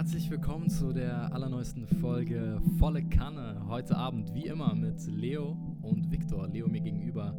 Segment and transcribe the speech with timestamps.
[0.00, 3.66] Herzlich willkommen zu der allerneuesten Folge Volle Kanne.
[3.68, 6.48] Heute Abend, wie immer, mit Leo und Viktor.
[6.48, 7.36] Leo mir gegenüber.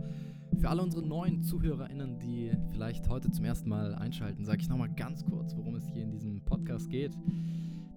[0.59, 4.93] Für alle unsere neuen ZuhörerInnen, die vielleicht heute zum ersten Mal einschalten, sage ich nochmal
[4.93, 7.17] ganz kurz, worum es hier in diesem Podcast geht.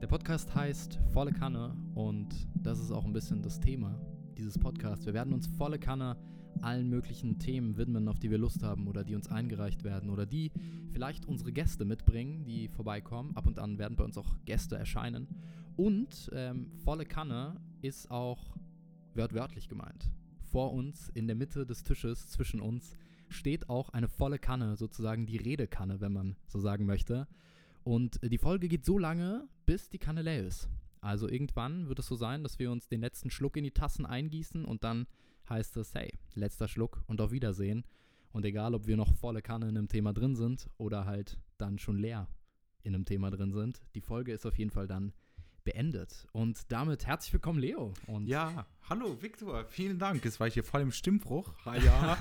[0.01, 4.01] Der Podcast heißt Volle Kanne und das ist auch ein bisschen das Thema
[4.39, 5.05] dieses Podcasts.
[5.05, 6.17] Wir werden uns volle Kanne
[6.65, 10.27] allen möglichen Themen widmen, auf die wir Lust haben oder die uns eingereicht werden oder
[10.27, 10.51] die
[10.91, 13.37] vielleicht unsere Gäste mitbringen, die vorbeikommen.
[13.37, 15.29] Ab und an werden bei uns auch Gäste erscheinen.
[15.77, 18.57] Und ähm, volle Kanne ist auch
[19.15, 20.11] wörtwörtlich gemeint.
[20.43, 22.97] Vor uns, in der Mitte des Tisches, zwischen uns,
[23.29, 27.27] steht auch eine volle Kanne, sozusagen die Redekanne, wenn man so sagen möchte.
[27.83, 30.69] Und die Folge geht so lange, bis die Kanne leer ist.
[31.01, 34.07] Also irgendwann wird es so sein, dass wir uns den letzten Schluck in die Tassen
[34.07, 35.07] eingießen und dann
[35.51, 37.85] heißt es, hey, letzter Schluck und auf Wiedersehen.
[38.33, 41.79] Und egal, ob wir noch volle Kanne in einem Thema drin sind oder halt dann
[41.79, 42.29] schon leer
[42.83, 45.13] in einem Thema drin sind, die Folge ist auf jeden Fall dann
[45.65, 46.27] beendet.
[46.33, 47.95] Und damit herzlich willkommen, Leo.
[48.07, 50.25] Und ja, hallo Viktor, vielen Dank.
[50.27, 51.55] Es war ich hier voll im Stimmbruch.
[51.83, 52.19] Ja,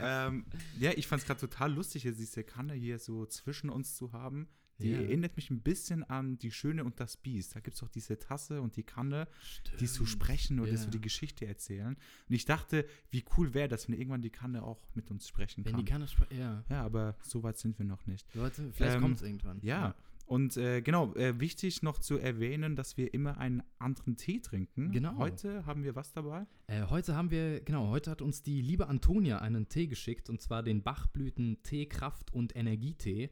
[0.28, 0.46] ähm,
[0.78, 4.12] ja ich fand es gerade total lustig, jetzt diese Kanne hier so zwischen uns zu
[4.12, 4.48] haben.
[4.78, 5.02] Die yeah.
[5.02, 7.56] erinnert mich ein bisschen an Die Schöne und das Biest.
[7.56, 9.80] Da gibt es auch diese Tasse und die Kanne, Stimmt.
[9.80, 10.80] die so sprechen oder yeah.
[10.80, 11.96] so die Geschichte erzählen.
[12.28, 15.64] Und ich dachte, wie cool wäre das, wenn irgendwann die Kanne auch mit uns sprechen
[15.64, 15.72] kann.
[15.72, 16.64] Wenn die Kanne spricht, ja.
[16.68, 18.26] Ja, aber so weit sind wir noch nicht.
[18.34, 19.60] Leute, vielleicht ähm, kommt es irgendwann.
[19.62, 19.94] Ja, ja.
[20.26, 24.90] Und äh, genau, äh, wichtig noch zu erwähnen, dass wir immer einen anderen Tee trinken.
[24.90, 25.16] Genau.
[25.18, 26.46] Heute haben wir was dabei?
[26.66, 30.40] Äh, heute haben wir, genau, heute hat uns die liebe Antonia einen Tee geschickt und
[30.40, 33.30] zwar den Bachblüten Tee Kraft und Energietee.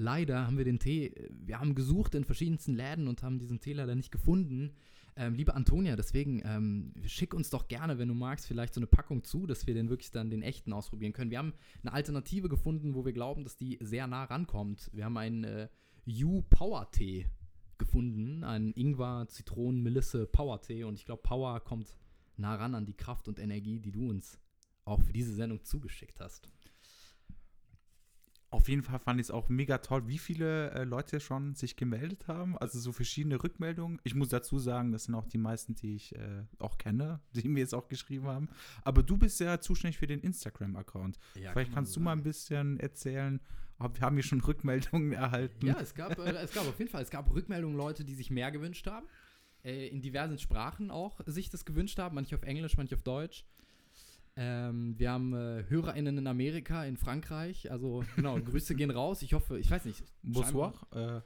[0.00, 3.74] Leider haben wir den Tee, wir haben gesucht in verschiedensten Läden und haben diesen Tee
[3.74, 4.72] leider nicht gefunden.
[5.14, 8.86] Ähm, liebe Antonia, deswegen ähm, schick uns doch gerne, wenn du magst, vielleicht so eine
[8.86, 11.30] Packung zu, dass wir den wirklich dann den echten ausprobieren können.
[11.30, 14.88] Wir haben eine Alternative gefunden, wo wir glauben, dass die sehr nah rankommt.
[14.94, 15.68] Wir haben einen äh,
[16.06, 17.26] You Power Tee
[17.76, 21.94] gefunden, einen Ingwer, Zitronen, Melisse Power Tee und ich glaube, Power kommt
[22.38, 24.40] nah ran an die Kraft und Energie, die du uns
[24.86, 26.48] auch für diese Sendung zugeschickt hast.
[28.50, 31.76] Auf jeden Fall fand ich es auch mega toll, wie viele äh, Leute schon sich
[31.76, 32.58] gemeldet haben.
[32.58, 34.00] Also so verschiedene Rückmeldungen.
[34.02, 37.48] Ich muss dazu sagen, das sind auch die meisten, die ich äh, auch kenne, die
[37.48, 38.48] mir jetzt auch geschrieben haben.
[38.82, 41.18] Aber du bist ja zuständig für den Instagram-Account.
[41.36, 43.40] Ja, Vielleicht kann kannst so du mal ein bisschen erzählen.
[43.78, 45.66] Wir haben hier schon Rückmeldungen erhalten.
[45.66, 48.30] Ja, es gab, äh, es gab auf jeden Fall, es gab Rückmeldungen, Leute, die sich
[48.30, 49.06] mehr gewünscht haben.
[49.62, 52.16] Äh, in diversen Sprachen auch sich das gewünscht haben.
[52.16, 53.44] Manche auf Englisch, manche auf Deutsch.
[54.36, 57.70] Ähm, wir haben äh, HörerInnen in Amerika, in Frankreich.
[57.70, 59.22] Also, genau, Grüße gehen raus.
[59.22, 60.02] Ich hoffe, ich weiß nicht.
[60.22, 60.74] Bonsoir.
[60.92, 61.20] Äh,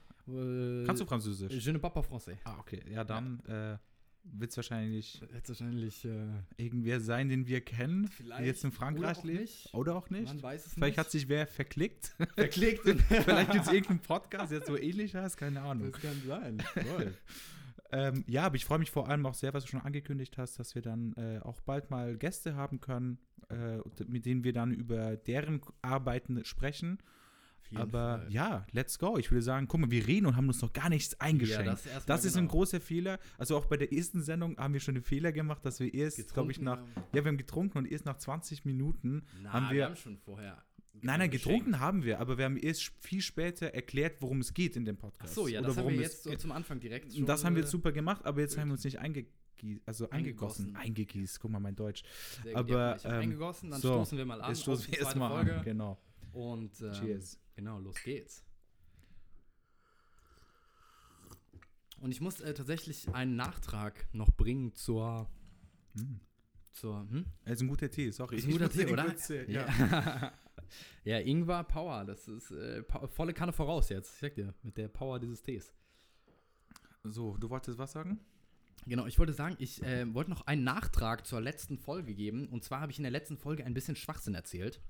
[0.87, 1.53] kannst du Französisch?
[1.53, 2.39] Je ne parle pas français.
[2.45, 2.81] Ah, okay.
[2.91, 3.75] Ja, dann ja.
[3.75, 3.79] Äh,
[4.25, 6.27] wird es wahrscheinlich, wird's wahrscheinlich äh,
[6.57, 9.69] irgendwer sein, den wir kennen, der jetzt in Frankreich oder lebt.
[9.75, 10.27] Oder auch nicht.
[10.27, 10.99] Man weiß es Vielleicht nicht.
[10.99, 12.15] hat sich wer verklickt.
[12.35, 12.89] Verklickt.
[13.09, 15.93] Vielleicht gibt es irgendeinen Podcast, der so ähnlich heißt, keine Ahnung.
[15.93, 16.59] Das kann sein.
[16.75, 17.15] Toll.
[17.95, 20.59] Ähm, ja, aber ich freue mich vor allem auch sehr, was du schon angekündigt hast,
[20.59, 23.19] dass wir dann äh, auch bald mal Gäste haben können,
[23.51, 23.79] äh,
[24.09, 26.99] mit denen wir dann über deren Arbeiten sprechen.
[27.75, 28.27] Aber Fall.
[28.31, 29.17] ja, let's go.
[29.19, 31.67] Ich würde sagen, guck mal, wir reden und haben uns noch gar nichts eingeschenkt.
[31.67, 32.45] Ja, das, das ist genau.
[32.45, 33.19] ein großer Fehler.
[33.39, 36.35] Also auch bei der ersten Sendung haben wir schon den Fehler gemacht, dass wir erst,
[36.35, 36.79] glaube ich, nach,
[37.13, 40.19] ja, wir haben getrunken und erst nach 20 Minuten Na, haben wir, wir haben schon
[40.19, 40.64] vorher
[41.05, 44.75] Nein, nein, getrunken haben wir, aber wir haben erst viel später erklärt, worum es geht
[44.75, 45.33] in dem Podcast.
[45.33, 47.57] Ach so, ja, Oder das haben wir jetzt so zum Anfang direkt schon, Das haben
[47.57, 50.75] wir super gemacht, aber jetzt haben wir uns nicht eingegießt, also eingegossen.
[50.75, 52.05] Eingegießt, guck mal mein Deutsch.
[52.43, 54.49] Sehr aber ja, ähm, eingegossen, dann so, stoßen wir mal an.
[54.49, 55.59] Jetzt stoßen wir erstmal Folge.
[55.59, 55.99] an, genau.
[56.33, 57.39] Und ähm, Cheers.
[57.55, 58.43] Genau, los geht's.
[62.01, 65.29] Und ich muss äh, tatsächlich einen Nachtrag noch bringen zur
[65.99, 66.21] hm.
[66.73, 67.27] zur hm?
[67.45, 68.37] Es ist ein guter Tee, sorry.
[68.37, 69.05] Ist ein guter Tee, oder?
[69.05, 69.67] Kurz, äh, ja.
[69.69, 70.33] ja.
[71.05, 74.15] Ja, Ingwer Power, das ist äh, volle Kanne voraus jetzt.
[74.15, 75.75] Ich sag dir, mit der Power dieses Tees.
[77.03, 78.21] So, du wolltest was sagen?
[78.87, 82.49] Genau, ich wollte sagen, ich äh, wollte noch einen Nachtrag zur letzten Folge geben.
[82.49, 84.81] Und zwar habe ich in der letzten Folge ein bisschen Schwachsinn erzählt.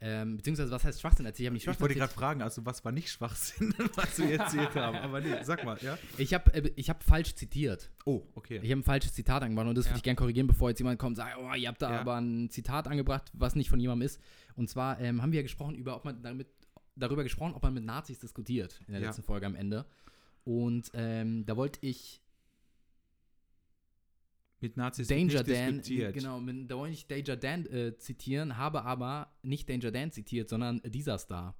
[0.00, 1.46] Ähm, beziehungsweise, was heißt Schwachsinn erzählt?
[1.46, 4.74] Ich, nicht Schwachsinn ich wollte gerade fragen, also was war nicht Schwachsinn, was wir erzählt
[4.74, 4.98] haben?
[4.98, 5.96] Aber nee, sag mal, ja?
[6.18, 7.90] Ich habe äh, hab falsch zitiert.
[8.04, 8.60] Oh, okay.
[8.62, 9.92] Ich habe ein falsches Zitat angebracht und das ja.
[9.92, 12.00] würde ich gerne korrigieren, bevor jetzt jemand kommt und sagt, oh, ihr habt da ja.
[12.00, 14.20] aber ein Zitat angebracht, was nicht von jemandem ist.
[14.56, 16.48] Und zwar ähm, haben wir ja gesprochen über, ob man damit,
[16.96, 19.08] darüber gesprochen, ob man mit Nazis diskutiert in der ja.
[19.08, 19.86] letzten Folge am Ende.
[20.44, 22.20] Und ähm, da wollte ich
[24.60, 29.32] mit Nazis Danger Dan, genau, mit, da wollte ich Danger Dan äh, zitieren, habe aber
[29.42, 31.54] nicht Danger Dan zitiert, sondern dieser Star.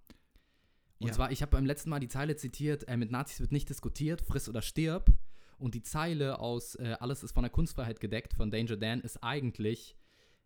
[0.98, 1.12] Und ja.
[1.12, 4.22] zwar, ich habe beim letzten Mal die Zeile zitiert, äh, mit Nazis wird nicht diskutiert,
[4.22, 5.12] friss oder stirb.
[5.58, 9.22] Und die Zeile aus äh, Alles ist von der Kunstfreiheit gedeckt von Danger Dan ist
[9.22, 9.96] eigentlich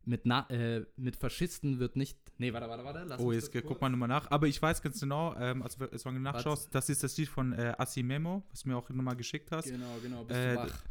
[0.08, 2.19] mit, Na äh, mit Faschisten wird nicht.
[2.38, 3.05] Nee, warte, warte, warte.
[3.05, 4.31] Lass oh, jetzt guck mal nochmal nach.
[4.31, 7.52] Aber ich weiß ganz genau, ähm, also wenn du nachschaust, das ist das Lied von
[7.52, 9.66] äh, Asimemo, was du mir auch nochmal geschickt hast.
[9.66, 10.25] Genau, genau.
[10.25, 10.84] Bist äh, du wach?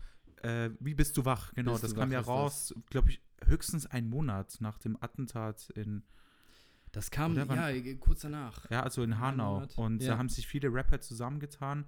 [0.44, 1.54] Äh, wie bist du wach?
[1.56, 6.04] Genau, bist das kam ja raus, glaube ich, höchstens einen Monat nach dem Attentat in.
[6.92, 8.70] Das kam, ja, kurz danach.
[8.72, 9.68] Ja, also in Hanau.
[9.76, 10.12] Und ja.
[10.12, 11.86] da haben sich viele Rapper zusammengetan.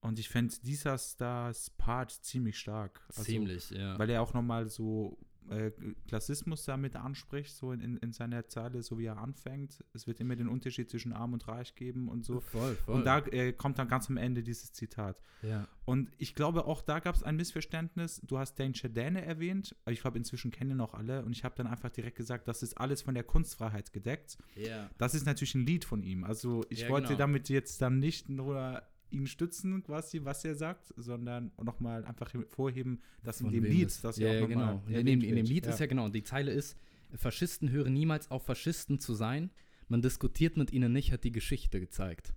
[0.00, 3.00] Und ich fände dieser Stars Part ziemlich stark.
[3.08, 3.96] Also, ziemlich, ja.
[3.98, 5.16] Weil er auch nochmal so
[5.50, 5.70] äh,
[6.06, 9.84] Klassismus damit anspricht, so in, in seiner Zeile, so wie er anfängt.
[9.92, 12.40] Es wird immer den Unterschied zwischen Arm und Reich geben und so.
[12.40, 12.94] Voll, voll.
[12.94, 15.20] Und da äh, kommt dann ganz am Ende dieses Zitat.
[15.42, 15.66] Ja.
[15.84, 18.20] Und ich glaube, auch da gab es ein Missverständnis.
[18.24, 19.74] Du hast Danger Dane erwähnt.
[19.90, 21.24] Ich glaube, inzwischen kennen auch alle.
[21.24, 24.38] Und ich habe dann einfach direkt gesagt, das ist alles von der Kunstfreiheit gedeckt.
[24.54, 24.88] Ja.
[24.98, 26.24] Das ist natürlich ein Lied von ihm.
[26.24, 27.18] Also ich ja, wollte genau.
[27.18, 33.00] damit jetzt dann nicht nur ihn stützen, quasi, was er sagt, sondern nochmal einfach vorheben,
[33.22, 34.82] dass Von in dem Lied, das ja, ja genau.
[34.88, 35.72] In dem, in dem Lied ja.
[35.72, 36.76] ist ja genau, die Zeile ist,
[37.14, 39.50] Faschisten hören niemals auf, Faschisten zu sein.
[39.88, 42.34] Man diskutiert mit ihnen nicht, hat die Geschichte gezeigt.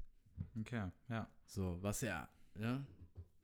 [0.59, 1.29] Okay, ja.
[1.45, 2.27] So, was ja,
[2.59, 2.85] ja.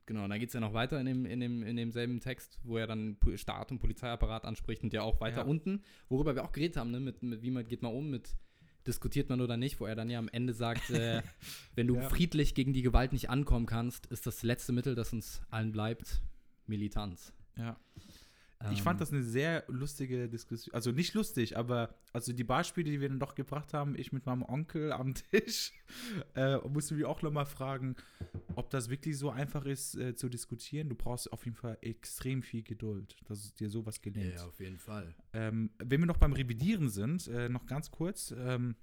[0.05, 2.59] Genau, und dann geht es ja noch weiter in, dem, in, dem, in demselben Text,
[2.63, 5.43] wo er dann Staat und Polizeiapparat anspricht und ja auch weiter ja.
[5.45, 8.35] unten, worüber wir auch geredet haben, ne, mit, mit wie man geht man um mit
[8.87, 11.21] diskutiert man oder nicht, wo er dann ja am Ende sagt, äh,
[11.75, 12.09] wenn du ja.
[12.09, 16.21] friedlich gegen die Gewalt nicht ankommen kannst, ist das letzte Mittel, das uns allen bleibt,
[16.67, 17.33] Militanz.
[17.57, 17.77] Ja.
[18.71, 18.83] Ich ähm.
[18.83, 20.73] fand das eine sehr lustige Diskussion.
[20.73, 24.25] Also nicht lustig, aber also die Beispiele, die wir dann doch gebracht haben, ich mit
[24.25, 25.73] meinem Onkel am Tisch,
[26.35, 27.95] äh, mussten wir auch nochmal fragen,
[28.55, 30.89] ob das wirklich so einfach ist äh, zu diskutieren.
[30.89, 34.35] Du brauchst auf jeden Fall extrem viel Geduld, dass dir sowas gelingt.
[34.35, 35.15] Ja, auf jeden Fall.
[35.33, 38.75] Ähm, wenn wir noch beim Revidieren sind, äh, noch ganz kurz, ähm,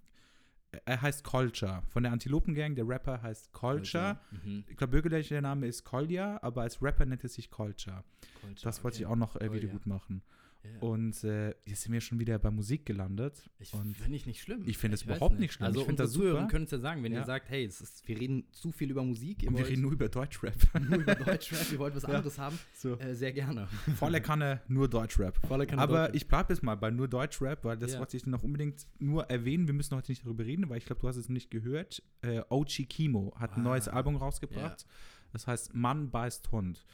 [0.85, 1.82] er heißt Culture.
[1.88, 4.19] Von der Antilopen-Gang, der Rapper heißt Culture.
[4.31, 4.65] Mhm.
[4.69, 8.05] Ich glaube, bürgerlicher Name ist Kolja, aber als Rapper nennt er sich Culture.
[8.41, 9.05] Culture das wollte okay.
[9.05, 10.23] ich auch noch äh, wieder gut machen.
[10.69, 10.82] Yeah.
[10.82, 13.49] Und äh, jetzt sind wir schon wieder bei Musik gelandet.
[13.59, 14.62] Ich finde ich nicht schlimm.
[14.67, 15.41] Ich finde es überhaupt nicht.
[15.41, 15.67] nicht schlimm.
[15.67, 17.20] Also ich unsere Zuhörer können es ja sagen, wenn ja.
[17.20, 19.44] ihr sagt, hey, ist, wir reden zu viel über Musik.
[19.47, 20.55] Und wir reden nur über Deutschrap.
[20.88, 22.44] nur über Deutschrap, ihr wollt was anderes ja.
[22.44, 22.97] haben, so.
[22.99, 23.69] äh, sehr gerne.
[23.97, 25.38] Volle Kanne, nur Deutschrap.
[25.47, 26.17] Volle Kanne Aber Deutschrap.
[26.17, 27.99] ich bleibe jetzt mal bei nur Deutschrap, weil das ja.
[27.99, 29.67] wollte ich noch unbedingt nur erwähnen.
[29.67, 32.03] Wir müssen heute nicht darüber reden, weil ich glaube, du hast es nicht gehört.
[32.23, 33.56] Äh, Ochi Kimo hat ah.
[33.56, 34.87] ein neues Album rausgebracht.
[35.32, 36.85] Das heißt Mann beißt Hund.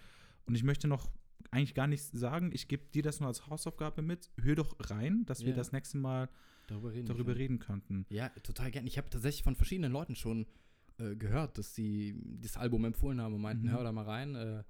[0.47, 1.09] Und ich möchte noch
[1.51, 2.51] eigentlich gar nichts sagen.
[2.53, 4.31] Ich gebe dir das nur als Hausaufgabe mit.
[4.41, 5.47] Hör doch rein, dass ja.
[5.47, 6.29] wir das nächste Mal
[6.67, 8.07] darüber reden, darüber reden könnten.
[8.09, 8.89] Ja, total gerne.
[8.89, 10.47] Ich habe tatsächlich von verschiedenen Leuten schon
[10.99, 13.71] äh, gehört, dass sie das Album empfohlen haben und meinten, mhm.
[13.71, 14.35] hör da mal rein.
[14.35, 14.65] Äh,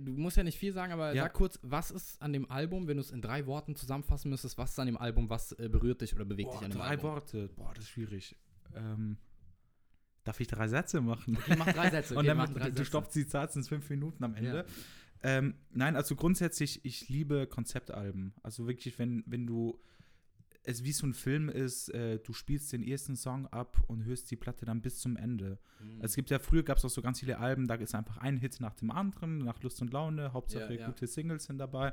[0.00, 1.24] du musst ja nicht viel sagen, aber ja.
[1.24, 4.56] sag kurz, was ist an dem Album, wenn du es in drei Worten zusammenfassen müsstest,
[4.56, 6.78] was ist an dem Album, was äh, berührt dich oder bewegt Boah, dich an dem
[6.78, 7.02] drei Album?
[7.02, 8.36] Drei Worte, boah, das ist schwierig.
[8.74, 9.18] Ähm,
[10.26, 11.36] Darf ich drei Sätze machen?
[11.36, 12.14] Okay, mach drei Sätze.
[12.16, 14.66] Okay, und dann drei du stoppst die Zeit in fünf Minuten am Ende.
[15.22, 15.38] Ja.
[15.38, 18.34] Ähm, nein, also grundsätzlich, ich liebe Konzeptalben.
[18.42, 19.80] Also wirklich, wenn, wenn du
[20.64, 24.28] es wie so ein Film ist, äh, du spielst den ersten Song ab und hörst
[24.32, 25.60] die Platte dann bis zum Ende.
[25.78, 26.00] Mhm.
[26.00, 28.36] Es gibt ja früher gab es auch so ganz viele Alben, da ist einfach ein
[28.36, 30.86] Hit nach dem anderen, nach Lust und Laune, Hauptsache ja, ja.
[30.88, 31.92] gute Singles sind dabei.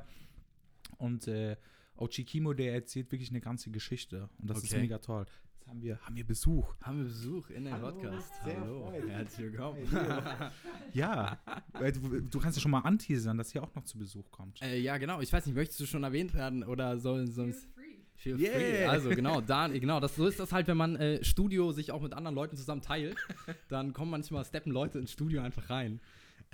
[0.97, 1.55] Und äh,
[1.97, 4.67] Ochikimo, der erzählt wirklich eine ganze Geschichte und das okay.
[4.67, 5.27] ist mega toll
[5.67, 6.75] haben wir, haben wir Besuch.
[6.81, 8.31] Haben wir Besuch in dem Podcast.
[8.43, 9.09] Sehr Hallo, freut.
[9.09, 9.79] herzlich willkommen.
[10.93, 11.39] ja,
[11.79, 14.61] du, du, kannst ja schon mal anteasern, dass hier auch noch zu Besuch kommt.
[14.61, 15.21] Äh, ja, genau.
[15.21, 17.67] Ich weiß nicht, möchtest du schon erwähnt werden oder soll sonst.
[18.15, 18.81] Feel free.
[18.81, 18.91] Yeah.
[18.91, 22.01] Also genau, da, genau, das, so ist das halt, wenn man äh, Studio sich auch
[22.01, 23.17] mit anderen Leuten zusammen teilt,
[23.69, 25.99] dann kommen manchmal steppen Leute ins Studio einfach rein.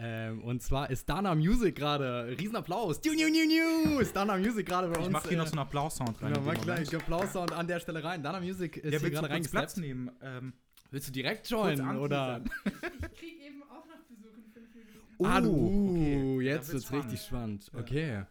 [0.02, 4.66] Ähm, und zwar ist Dana Music gerade, Riesenapplaus, new, new, new, new, ist Dana Music
[4.66, 5.08] gerade bei uns.
[5.08, 6.34] Ich mach hier äh, noch so einen Applaus-Sound rein.
[6.34, 8.24] Ja, mach gleich Applaus-Sound an der Stelle rein.
[8.24, 9.62] Dana Music ist ja, hier gerade reingesteppt.
[9.62, 10.10] Platz nehmen?
[10.22, 10.54] Ähm,
[10.92, 12.42] willst du direkt joinen, oder?
[12.66, 15.16] Ich krieg eben auch noch Besuch in fünf Minuten.
[15.20, 16.46] Uh, ah, du, okay.
[16.46, 17.06] jetzt wird's spannend.
[17.06, 17.72] richtig spannend.
[17.74, 18.24] Okay.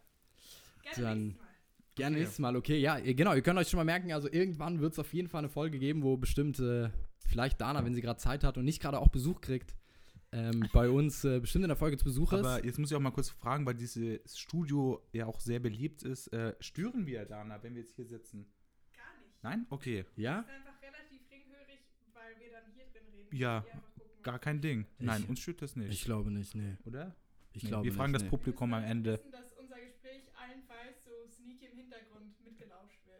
[0.94, 1.37] Gerne Dann
[1.98, 2.20] gerne okay.
[2.20, 2.78] nächstes Mal, okay.
[2.78, 5.40] Ja, genau, ihr könnt euch schon mal merken, also irgendwann wird es auf jeden Fall
[5.40, 6.88] eine Folge geben, wo bestimmt, äh,
[7.26, 9.75] vielleicht Dana, wenn sie gerade Zeit hat und nicht gerade auch Besuch kriegt,
[10.32, 12.40] ähm, bei uns äh, bestimmt in der Folge zu Besuch ist.
[12.40, 16.02] Aber jetzt muss ich auch mal kurz fragen, weil dieses Studio ja auch sehr beliebt
[16.02, 16.28] ist.
[16.32, 18.47] Äh, stören wir, Dana, wenn wir jetzt hier sitzen?
[18.94, 19.42] Gar nicht.
[19.42, 19.66] Nein?
[19.70, 20.04] Okay.
[20.16, 20.42] Ja?
[20.42, 21.80] Das ist einfach relativ ringhörig,
[22.12, 23.37] weil wir dann hier drin reden.
[23.37, 23.64] Ja,
[24.23, 24.87] gar kein Ding.
[24.99, 25.92] Ich, Nein, uns stört das nicht.
[25.92, 26.76] Ich glaube nicht, nee.
[26.85, 27.16] Oder?
[27.52, 28.30] Ich nee, glaube Wir fragen nicht, das nee.
[28.30, 29.12] Publikum am Ende.
[29.12, 32.35] Wir wissen, dass unser Gespräch allenfalls so sneaky im Hintergrund.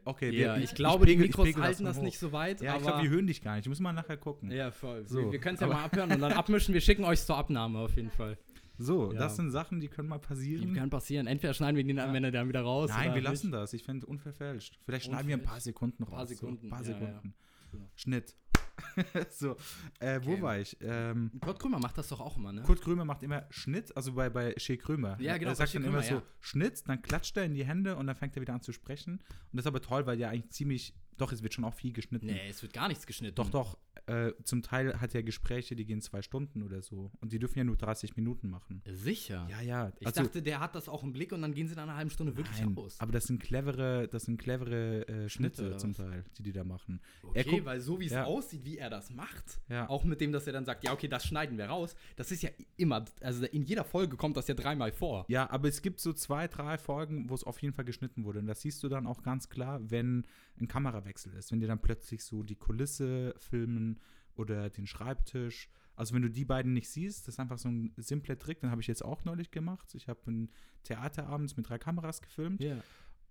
[0.09, 2.33] Okay, ja, wir, ich, ich glaube, ich pegel, die Mikros halten das, das nicht so
[2.33, 2.63] weit.
[2.63, 3.67] Ja, ich glaube, die hören dich gar nicht.
[3.67, 4.51] Ich muss mal nachher gucken.
[4.51, 5.07] Ja, voll.
[5.07, 5.19] So.
[5.19, 6.73] Wir, wir können es ja mal abhören und dann abmischen.
[6.73, 8.39] Wir schicken euch zur Abnahme auf jeden Fall.
[8.79, 9.19] So, ja.
[9.19, 10.67] das sind Sachen, die können mal passieren.
[10.67, 11.27] Die können passieren.
[11.27, 12.91] Entweder schneiden wir den am Ende dann wieder raus.
[12.91, 13.75] Nein, wir lassen das.
[13.75, 14.79] Ich finde unverfälscht.
[14.87, 16.13] Vielleicht schneiden wir ein paar Sekunden raus.
[16.13, 16.61] Ein paar Sekunden.
[16.61, 17.35] So, ein paar Sekunden.
[17.97, 18.35] Schnitt.
[19.31, 19.57] so,
[20.01, 20.43] äh, wo Okay.
[20.43, 20.77] war ich?
[20.81, 22.63] Ähm, Kurt Krömer macht das doch auch immer, ne?
[22.63, 25.17] Kurt Krömer macht immer Schnitt, also bei, bei Shea Krömer.
[25.21, 26.23] Ja, genau, Er sagt dann immer Krömer, so ja.
[26.41, 29.15] Schnitt, dann klatscht er in die Hände und dann fängt er wieder an zu sprechen.
[29.15, 31.93] Und das ist aber toll, weil ja eigentlich ziemlich, doch, es wird schon auch viel
[31.93, 32.27] geschnitten.
[32.27, 33.35] Nee, es wird gar nichts geschnitten.
[33.35, 33.79] Doch, doch.
[34.09, 37.11] Äh, zum Teil hat er Gespräche, die gehen zwei Stunden oder so.
[37.21, 38.83] Und die dürfen ja nur 30 Minuten machen.
[38.91, 39.47] Sicher.
[39.51, 39.93] Ja, ja.
[40.01, 42.11] Ich dachte, der hat das auch im Blick und dann gehen sie nach einer halben
[42.11, 42.99] Stunde wirklich nein, aus.
[43.01, 45.93] aber das sind clevere, das sind clevere äh, Schnitte Schnitte zum?
[45.95, 47.01] Teil, die die da machen.
[47.23, 48.25] Okay, guckt- weil so wie es ja.
[48.25, 49.89] aussieht, wie er das macht, Ja.
[49.89, 52.43] auch mit dem, dass er dann sagt, ja, okay, das schneiden wir raus, das ist
[52.43, 55.25] ja immer, also in jeder Folge kommt das ja dreimal vor.
[55.29, 58.39] Ja, aber es gibt so zwei, drei Folgen, wo es auf jeden Fall geschnitten wurde.
[58.39, 60.25] Und das siehst du dann auch ganz klar, wenn
[60.61, 61.53] ein Kamerawechsel ist.
[61.53, 64.01] Wenn die dann plötzlich so die Kulisse filmen
[64.35, 65.69] oder den Schreibtisch.
[65.97, 68.61] Also wenn du die beiden nicht siehst, das ist einfach so ein simpler Trick.
[68.61, 69.95] Den habe ich jetzt auch neulich gemacht.
[69.95, 70.51] Ich habe ein
[70.85, 72.63] Theater abends mit drei Kameras gefilmt.
[72.63, 72.83] Ja.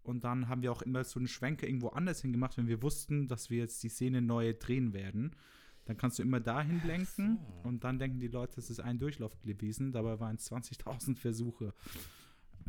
[0.03, 3.27] Und dann haben wir auch immer so einen Schwenker irgendwo anders hingemacht, wenn wir wussten,
[3.27, 5.35] dass wir jetzt die Szene neu drehen werden.
[5.85, 7.67] Dann kannst du immer dahin lenken so.
[7.67, 9.91] und dann denken die Leute, es ist ein Durchlauf gewesen.
[9.93, 11.73] Dabei waren es 20.000 Versuche.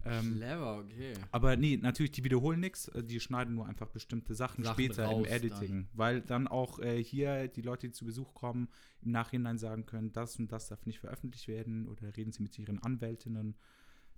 [0.05, 1.13] Ähm, Clever, okay.
[1.31, 5.25] aber nee, natürlich, die wiederholen nichts, die schneiden nur einfach bestimmte Sachen, Sachen später im
[5.25, 5.89] Editing.
[5.93, 8.69] Weil dann auch äh, hier die Leute, die zu Besuch kommen,
[9.03, 12.59] im Nachhinein sagen können, das und das darf nicht veröffentlicht werden oder reden sie mit
[12.59, 13.57] ihren Anwältinnen.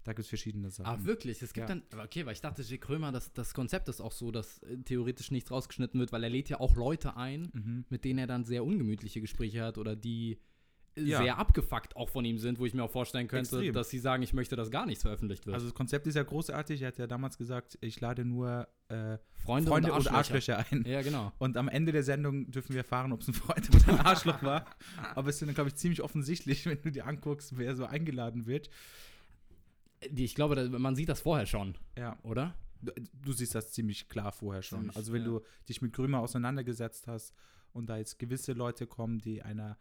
[0.05, 0.87] Da gibt es verschiedene Sachen.
[1.03, 1.43] Ah, wirklich?
[1.43, 1.75] Es gibt Ja.
[1.77, 2.81] dann, okay, weil ich dachte, J.
[2.81, 6.31] Krömer, das, das Konzept ist auch so, dass äh, theoretisch nichts rausgeschnitten wird, weil er
[6.31, 7.85] lädt ja auch Leute ein, Mhm.
[7.91, 10.39] mit denen er dann sehr ungemütliche Gespräche hat oder die äh,
[11.07, 11.23] Ja.
[11.23, 13.75] sehr abgefuckt auch von ihm sind, wo ich mir auch vorstellen könnte, Extrem.
[13.75, 15.55] dass sie sagen, ich möchte, dass gar nichts veröffentlicht wird.
[15.55, 16.83] Also das Konzept ist ja großartig.
[16.83, 20.59] Er hat ja damals gesagt, ich lade nur äh, Freunde, Freunde und und Arschlöcher.
[20.59, 20.85] Arschlöcher ein.
[20.87, 21.33] Ja, genau.
[21.39, 24.43] Und am Ende der Sendung dürfen wir erfahren, ob es ein Freund oder ein Arschloch
[24.43, 24.67] war.
[25.15, 28.47] Aber es ist dann, glaube ich, ziemlich offensichtlich, wenn du dir anguckst, wer so eingeladen
[28.47, 28.71] wird.
[30.01, 32.55] Ich glaube, man sieht das vorher schon, Ja, oder?
[32.83, 32.93] du,
[33.23, 34.81] du siehst das ziemlich klar vorher schon.
[34.81, 35.29] Ziemlich, also wenn ja.
[35.29, 37.35] du dich mit Grömer auseinandergesetzt hast
[37.73, 39.79] und da jetzt gewisse Leute kommen, die einer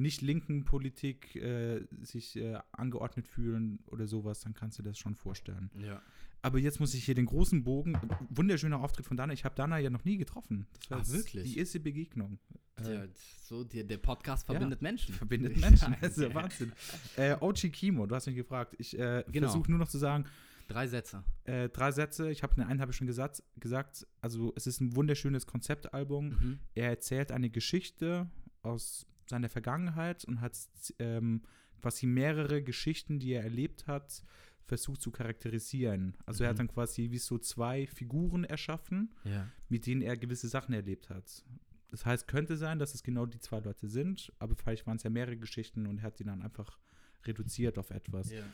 [0.00, 5.14] nicht linken Politik äh, sich äh, angeordnet fühlen oder sowas, dann kannst du das schon
[5.14, 5.70] vorstellen.
[5.78, 6.02] Ja.
[6.42, 7.98] Aber jetzt muss ich hier den großen Bogen,
[8.30, 9.32] wunderschöner Auftritt von Dana.
[9.34, 10.66] Ich habe Dana ja noch nie getroffen.
[10.88, 11.52] Das war jetzt wirklich?
[11.52, 12.38] die erste Begegnung.
[12.76, 13.08] Äh, Der,
[13.42, 15.14] so, der, der Podcast verbindet Menschen.
[15.14, 15.92] verbindet Menschen.
[15.92, 16.34] Ja, Das ist ja ja.
[16.34, 16.72] Wahnsinn.
[17.16, 18.74] Äh, Ochi Kimo, du hast mich gefragt.
[18.78, 19.48] Ich äh, Genau.
[19.48, 20.24] versuche nur noch zu sagen,
[20.68, 21.24] Drei Sätze.
[21.44, 22.30] äh, drei Sätze.
[22.30, 24.06] Ich habe den einen habe ich schon gesagt, gesagt.
[24.22, 26.28] Also es ist ein wunderschönes Konzeptalbum.
[26.28, 26.58] Mhm.
[26.74, 28.30] Er erzählt eine Geschichte
[28.62, 30.56] aus seiner Vergangenheit und hat
[30.98, 31.42] ähm,
[31.80, 34.22] quasi mehrere Geschichten, die er erlebt hat,
[34.66, 36.16] versucht zu charakterisieren.
[36.26, 36.52] Also er Mhm.
[36.52, 39.48] hat dann quasi wie so zwei Figuren erschaffen, Ja.
[39.68, 41.42] mit denen er gewisse Sachen erlebt hat.
[41.90, 45.02] Das heißt, könnte sein, dass es genau die zwei Leute sind, aber vielleicht waren es
[45.02, 46.78] ja mehrere Geschichten und er hat die dann einfach
[47.24, 48.30] reduziert auf etwas.
[48.30, 48.44] ja.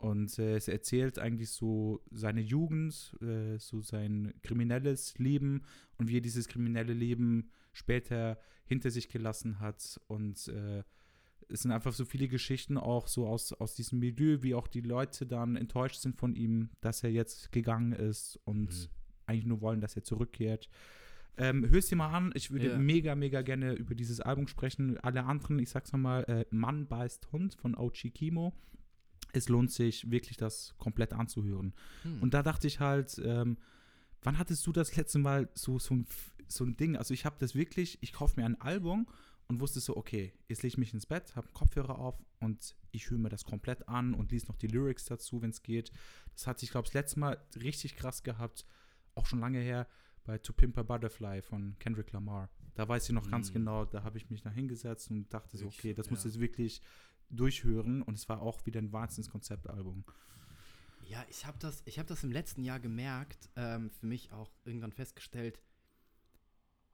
[0.00, 5.62] Und äh, es erzählt eigentlich so seine Jugend, äh, so sein kriminelles Leben
[5.98, 10.00] und wie er dieses kriminelle Leben später hinter sich gelassen hat.
[10.06, 10.82] Und äh,
[11.48, 14.80] es sind einfach so viele Geschichten auch so aus, aus diesem Milieu, wie auch die
[14.80, 18.86] Leute dann enttäuscht sind von ihm, dass er jetzt gegangen ist und Mhm.
[19.26, 20.68] eigentlich nur wollen, dass er zurückkehrt.
[21.36, 22.78] Ähm, hörst dir mal an, ich würde Ja.
[22.78, 24.98] mega, mega gerne über dieses Album sprechen.
[24.98, 28.52] Alle anderen, ich sag's nochmal, äh, Mann beißt Hund von Ochi Kimo.
[29.32, 31.74] Es lohnt sich wirklich, das komplett anzuhören.
[32.02, 32.22] Hm.
[32.22, 33.58] Und da dachte ich halt, ähm,
[34.22, 36.06] wann hattest du das letzte Mal so, so, ein,
[36.48, 36.96] so ein Ding?
[36.96, 39.06] Also ich habe das wirklich, ich kaufe mir ein Album
[39.48, 42.74] und wusste so, okay, jetzt lege ich mich ins Bett, habe einen Kopfhörer auf und
[42.92, 45.90] ich höre mir das komplett an und lese noch die Lyrics dazu, wenn es geht.
[46.34, 48.64] Das hat sich, glaube ich, das letzte Mal richtig krass gehabt,
[49.14, 49.86] auch schon lange her,
[50.24, 52.48] bei To Pimp a Butterfly von Kendrick Lamar.
[52.74, 53.54] Da weiß ich noch ganz Mm.
[53.54, 56.30] genau, da habe ich mich da hingesetzt und dachte so, okay, das muss ja.
[56.30, 56.80] jetzt wirklich
[57.30, 60.04] durchhören und es war auch wieder ein Wahnsinns-Konzeptalbum.
[61.08, 64.50] Ja, ich habe das, ich hab das im letzten Jahr gemerkt, ähm, für mich auch
[64.64, 65.60] irgendwann festgestellt.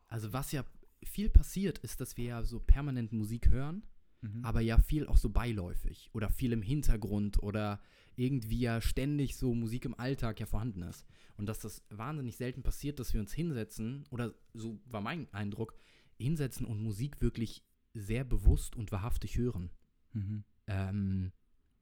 [0.08, 0.64] Also, was ja
[1.02, 3.82] viel passiert, ist, dass wir ja so permanent Musik hören,
[4.22, 4.44] Mhm.
[4.44, 7.80] aber ja viel auch so beiläufig oder viel im Hintergrund oder
[8.16, 11.06] irgendwie ja ständig so Musik im Alltag ja vorhanden ist.
[11.36, 15.74] Und dass das wahnsinnig selten passiert, dass wir uns hinsetzen, oder so war mein Eindruck,
[16.16, 17.62] hinsetzen und Musik wirklich
[17.92, 19.70] sehr bewusst und wahrhaftig hören.
[20.16, 20.44] Mhm.
[20.66, 21.32] Ähm,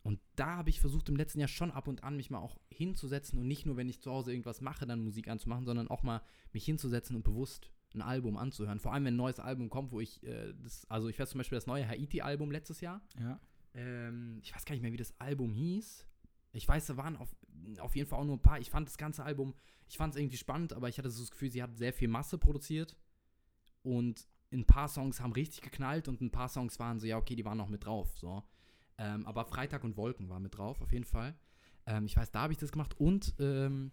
[0.02, 2.58] und da habe ich versucht im letzten Jahr schon ab und an mich mal auch
[2.68, 6.02] hinzusetzen und nicht nur, wenn ich zu Hause irgendwas mache, dann Musik anzumachen, sondern auch
[6.02, 6.20] mal
[6.52, 8.80] mich hinzusetzen und bewusst ein Album anzuhören.
[8.80, 11.38] Vor allem, wenn ein neues Album kommt, wo ich, äh, das, also ich weiß zum
[11.38, 13.00] Beispiel das neue Haiti-Album letztes Jahr.
[13.18, 13.40] Ja.
[13.72, 16.06] Ähm, ich weiß gar nicht mehr, wie das Album hieß.
[16.52, 17.34] Ich weiß, da waren auf,
[17.78, 18.58] auf jeden Fall auch nur ein paar.
[18.58, 19.54] Ich fand das ganze Album,
[19.88, 22.08] ich fand es irgendwie spannend, aber ich hatte so das Gefühl, sie hat sehr viel
[22.08, 22.96] Masse produziert.
[23.82, 27.34] Und ein paar Songs haben richtig geknallt und ein paar Songs waren so, ja, okay,
[27.36, 28.16] die waren noch mit drauf.
[28.16, 28.42] So.
[28.98, 31.34] Ähm, aber Freitag und Wolken war mit drauf, auf jeden Fall.
[31.86, 32.98] Ähm, ich weiß, da habe ich das gemacht.
[32.98, 33.90] Und ähm,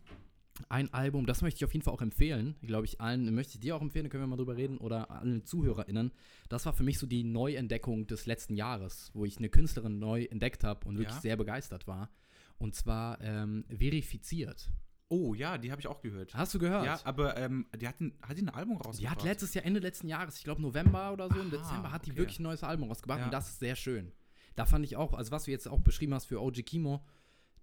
[0.70, 2.56] ein Album, das möchte ich auf jeden Fall auch empfehlen.
[2.62, 5.10] Glaube ich, allen möchte ich dir auch empfehlen, da können wir mal drüber reden, oder
[5.10, 6.12] allen ZuhörerInnen.
[6.50, 10.26] Das war für mich so die Neuentdeckung des letzten Jahres, wo ich eine Künstlerin neu
[10.26, 11.22] entdeckt habe und wirklich Ja.
[11.22, 12.10] sehr begeistert war.
[12.58, 14.70] Und zwar ähm, verifiziert.
[15.12, 16.34] Oh ja, die habe ich auch gehört.
[16.34, 16.86] Hast du gehört?
[16.86, 19.18] Ja, aber ähm, die hat ein, hat die ein Album Die rausgebracht?
[19.18, 22.06] hat letztes Jahr, Ende letzten Jahres, ich glaube November oder so, im Aha, Dezember, hat
[22.06, 22.20] die okay.
[22.20, 23.26] wirklich ein neues Album rausgebracht Ja.
[23.26, 24.14] und das ist sehr schön.
[24.56, 27.06] Da fand ich auch, also was du jetzt auch beschrieben hast für OG Kimo,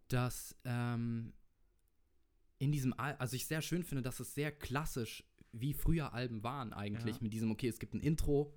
[0.09, 1.33] dass ähm,
[2.59, 6.43] in diesem, Al also ich sehr schön finde, dass es sehr klassisch, wie früher Alben
[6.43, 7.23] waren eigentlich, Ja.
[7.23, 8.53] mit diesem, okay, es gibt ein Intro.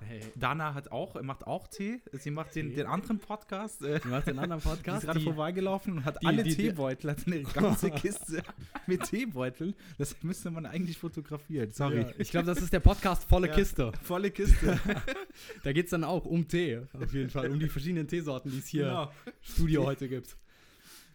[0.00, 2.00] Hey, Dana hat auch, macht auch Tee.
[2.12, 3.82] Sie macht den, den anderen Podcast.
[3.82, 4.98] Äh, du machst den anderen Podcast.
[5.02, 8.42] ist gerade vorbeigelaufen und hat die- alle die- Teebeutel, hat eine ganze Kiste
[8.86, 9.74] mit Teebeuteln.
[9.98, 11.70] Das müsste man eigentlich fotografieren.
[11.72, 12.02] Sorry.
[12.02, 13.54] Ja, ich glaube, das ist der Podcast Volle Ja.
[13.54, 13.92] Kiste.
[14.02, 14.78] Volle Kiste.
[15.64, 18.58] Da geht es dann auch um Tee, auf jeden Fall, um die verschiedenen Teesorten, die
[18.58, 19.12] es hier Genau.
[19.42, 20.36] Studio heute gibt.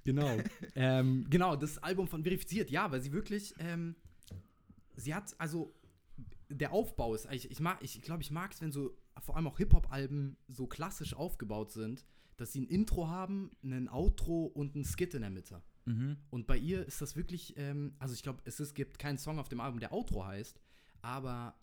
[0.04, 0.38] Genau.
[0.76, 3.96] ähm, genau, das Album von Verifiziert, ja, weil sie wirklich, ähm,
[4.96, 5.72] sie hat, also,
[6.52, 9.48] der Aufbau ist, ich, ich mag, ich glaube, ich mag es, wenn so, vor allem
[9.48, 12.06] auch Hip-Hop-Alben so klassisch aufgebaut sind,
[12.38, 15.62] dass sie ein Intro haben, ein Outro und ein Skit in der Mitte.
[15.86, 16.18] Mhm.
[16.30, 19.40] Und bei ihr ist das wirklich, ähm, also ich glaube, es ist, gibt keinen Song
[19.40, 20.60] auf dem Album, der Outro heißt,
[21.02, 21.56] aber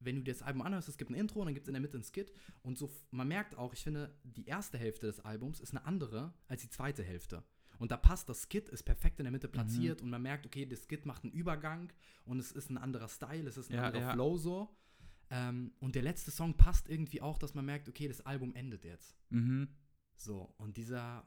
[0.00, 1.74] wenn du dir das Album anhörst, es gibt ein Intro und dann gibt es in
[1.74, 5.20] der Mitte ein Skit und so, man merkt auch, ich finde, die erste Hälfte des
[5.20, 7.42] Albums ist eine andere als die zweite Hälfte.
[7.78, 10.64] Und da passt das Skit, ist perfekt in der Mitte platziert und man merkt, okay,
[10.66, 11.92] das Skit macht einen Übergang
[12.24, 14.12] und es ist ein anderer Style, es ist ein Ja, anderer ja.
[14.12, 14.68] Flow so.
[15.30, 18.84] Ähm, und der letzte Song passt irgendwie auch, dass man merkt, okay, das Album endet
[18.84, 19.16] jetzt.
[19.30, 19.68] Mhm.
[20.14, 21.26] So, und dieser,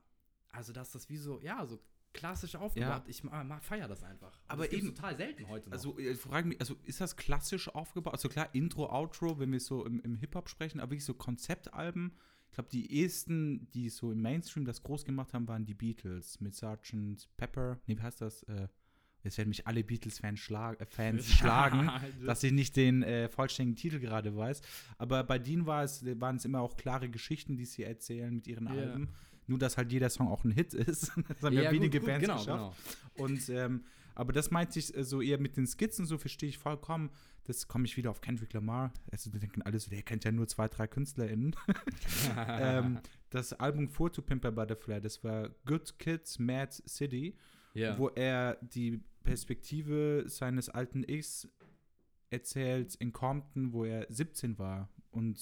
[0.49, 1.79] also dass das wie so, ja, so
[2.13, 4.39] klassisch aufgebaut, ich ma, ma, feier das einfach.
[4.43, 5.73] Und Aber das eben- total selten heute noch.
[5.73, 8.13] Also, ich frage mich, also ist das klassisch aufgebaut?
[8.13, 12.13] Also klar, Intro, Outro, wenn wir so im, im Hip-Hop sprechen, aber wirklich so Konzeptalben.
[12.49, 16.39] Ich glaube, die ersten, die so im Mainstream das groß gemacht haben, waren die Beatles
[16.41, 17.27] mit Sgt.
[17.37, 17.79] Pepper.
[17.85, 18.43] Nee, wie heißt das?
[18.43, 18.67] Äh,
[19.23, 21.91] jetzt werden mich alle Beatles-Fans schlag, äh, Fans schlagen,
[22.25, 24.61] dass ich nicht den äh, vollständigen Titel gerade weiß.
[24.97, 28.47] Aber bei denen war es, waren es immer auch klare Geschichten, die sie erzählen mit
[28.47, 28.71] ihren Ja.
[28.73, 29.09] Alben.
[29.49, 31.11] Nur, dass halt jeder Song auch ein Hit ist.
[31.29, 32.77] Das haben ja, ja, wenige gut, Bands genau, geschafft.
[33.13, 33.25] genau.
[33.25, 33.85] Und ähm,
[34.17, 37.11] aber das meinte ich äh, so eher mit den Skizzen, so verstehe ich vollkommen.
[37.43, 38.91] Das komme ich wieder auf Kendrick Lamar.
[39.11, 41.55] Also die denken alle so, der kennt ja nur zwei, drei KünstlerInnen.
[42.35, 42.99] ähm,
[43.29, 47.37] das Album vor To Pimp a Butterfly, das war Good Kids Mad City,
[47.75, 47.97] ja.
[47.99, 51.47] wo er die Perspektive seines alten Ichs
[52.31, 54.89] erzählt in Compton, wo er 17 war.
[55.11, 55.37] Und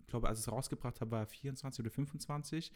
[0.00, 2.72] ich glaube, als ich es rausgebracht habe, war er 24 oder 25.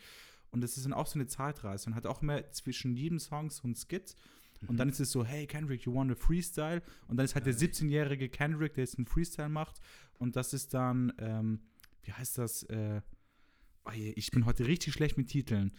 [0.50, 3.48] Und das ist dann auch so eine Zeitreise und hat auch immer zwischen jedem Song
[3.48, 4.14] so ein Skit.
[4.66, 6.82] Und dann ist es so, hey Kendrick, you want a Freestyle?
[7.08, 7.62] Und dann ist halt der Geil.
[7.68, 9.80] 17-jährige Kendrick, der jetzt einen Freestyle macht.
[10.18, 11.60] Und das ist dann, ähm,
[12.02, 12.62] wie heißt das?
[12.64, 13.00] Äh,
[13.84, 15.72] oh je, ich bin heute richtig schlecht mit Titeln.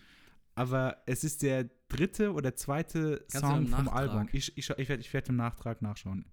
[0.53, 3.87] Aber es ist der dritte oder zweite Kannst Song vom?
[3.89, 4.29] Album.
[4.31, 6.25] Ich, ich, ich werde ich werd im Nachtrag nachschauen.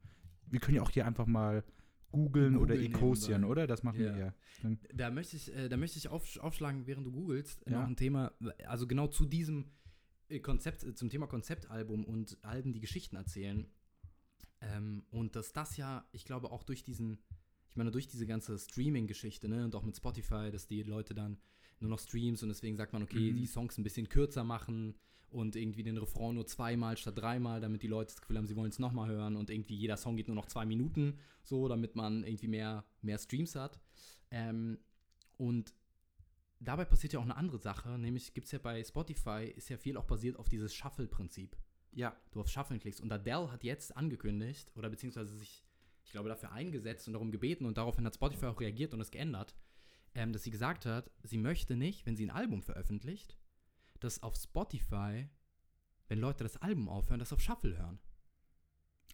[0.46, 1.64] Wir können ja auch hier einfach mal
[2.12, 3.44] googeln oder nebenbei.
[3.46, 3.66] oder?
[3.66, 4.14] Das machen Ja.
[4.14, 4.76] wir ja.
[4.94, 7.80] Da möchte ich, äh, da möchte ich auf, aufschlagen, während du googelst, Ja.
[7.80, 8.32] noch ein Thema,
[8.66, 9.70] also genau zu diesem
[10.40, 13.66] Konzept, äh, zum Thema Konzeptalbum und Alben, die Geschichten erzählen.
[14.60, 17.18] Ähm, und dass das ja, ich glaube, auch durch diesen,
[17.68, 21.38] ich meine, durch diese ganze Streaming-Geschichte, ne, und auch mit Spotify, dass die Leute dann
[21.80, 23.36] nur noch Streams und deswegen sagt man, okay, Mhm.
[23.36, 24.94] die Songs ein bisschen kürzer machen
[25.30, 28.54] und irgendwie den Refrain nur zweimal statt dreimal, damit die Leute das Gefühl haben, sie
[28.54, 31.96] wollen es nochmal hören und irgendwie jeder Song geht nur noch zwei Minuten, so, damit
[31.96, 33.80] man irgendwie mehr, mehr Streams hat.
[34.30, 34.78] Ähm,
[35.38, 35.74] und
[36.64, 39.76] dabei passiert ja auch eine andere Sache, nämlich gibt es ja bei Spotify, ist ja
[39.76, 41.56] viel auch basiert auf dieses Shuffle-Prinzip.
[41.92, 42.16] Ja.
[42.30, 43.00] Du auf Shuffle klickst.
[43.00, 45.64] Und Adele hat jetzt angekündigt, oder beziehungsweise sich,
[46.04, 49.10] ich glaube, dafür eingesetzt und darum gebeten und daraufhin hat Spotify auch reagiert und es
[49.10, 49.54] geändert,
[50.14, 53.36] ähm, dass sie gesagt hat, sie möchte nicht, wenn sie ein Album veröffentlicht,
[54.00, 55.28] dass auf Spotify,
[56.08, 57.98] wenn Leute das Album aufhören, das auf Shuffle hören.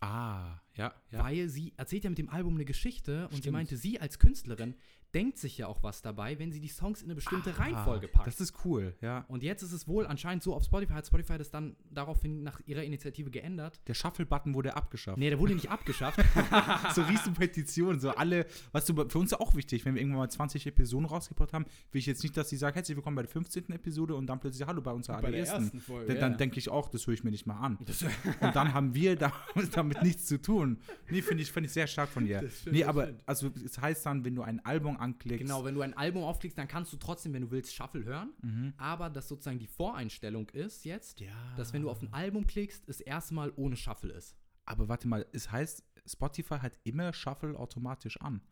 [0.00, 0.94] Ah, ja.
[1.10, 1.24] ja.
[1.24, 3.54] Weil sie erzählt ja mit dem Album eine Geschichte und sie Stimmt.
[3.54, 4.76] meinte, sie als Künstlerin
[5.14, 8.08] denkt sich ja auch was dabei, wenn sie die Songs in eine bestimmte Ah, Reihenfolge
[8.08, 8.26] packt.
[8.26, 9.24] Das ist cool, ja.
[9.28, 12.60] und jetzt ist es wohl anscheinend so auf Spotify, hat Spotify das dann daraufhin nach
[12.66, 13.80] ihrer Initiative geändert.
[13.86, 15.18] Der Shuffle-Button wurde abgeschafft.
[15.18, 16.20] Nee, der wurde nicht abgeschafft.
[16.94, 20.18] so riesen Petitionen, so alle, was du, für uns ist auch wichtig, wenn wir irgendwann
[20.20, 23.22] mal 20 Episoden rausgebracht haben, will ich jetzt nicht, dass sie sagen, herzlich willkommen bei
[23.22, 23.70] der 15.
[23.70, 25.80] Episode und dann plötzlich Hallo bei unserer allerersten.
[25.80, 26.12] Folge.
[26.14, 27.78] Dann, dann denke ich auch, das höre ich mir nicht mal an.
[27.78, 29.32] Und dann haben wir da,
[29.72, 30.78] damit nichts zu tun.
[31.10, 32.48] Nee, finde ich, find ich sehr stark von dir.
[32.70, 35.40] Nee, aber, also, es heißt dann, wenn du ein Album anklickst.
[35.44, 38.32] genau, wenn du ein Album aufklickst, dann kannst du trotzdem, wenn du willst, Shuffle hören.
[38.42, 38.74] Mhm.
[38.76, 41.34] Aber dass sozusagen die Voreinstellung ist jetzt, Ja.
[41.56, 44.36] dass wenn du auf ein Album klickst, es erstmal ohne Shuffle ist.
[44.64, 48.42] Aber warte mal, es heißt, Spotify hat immer Shuffle automatisch an.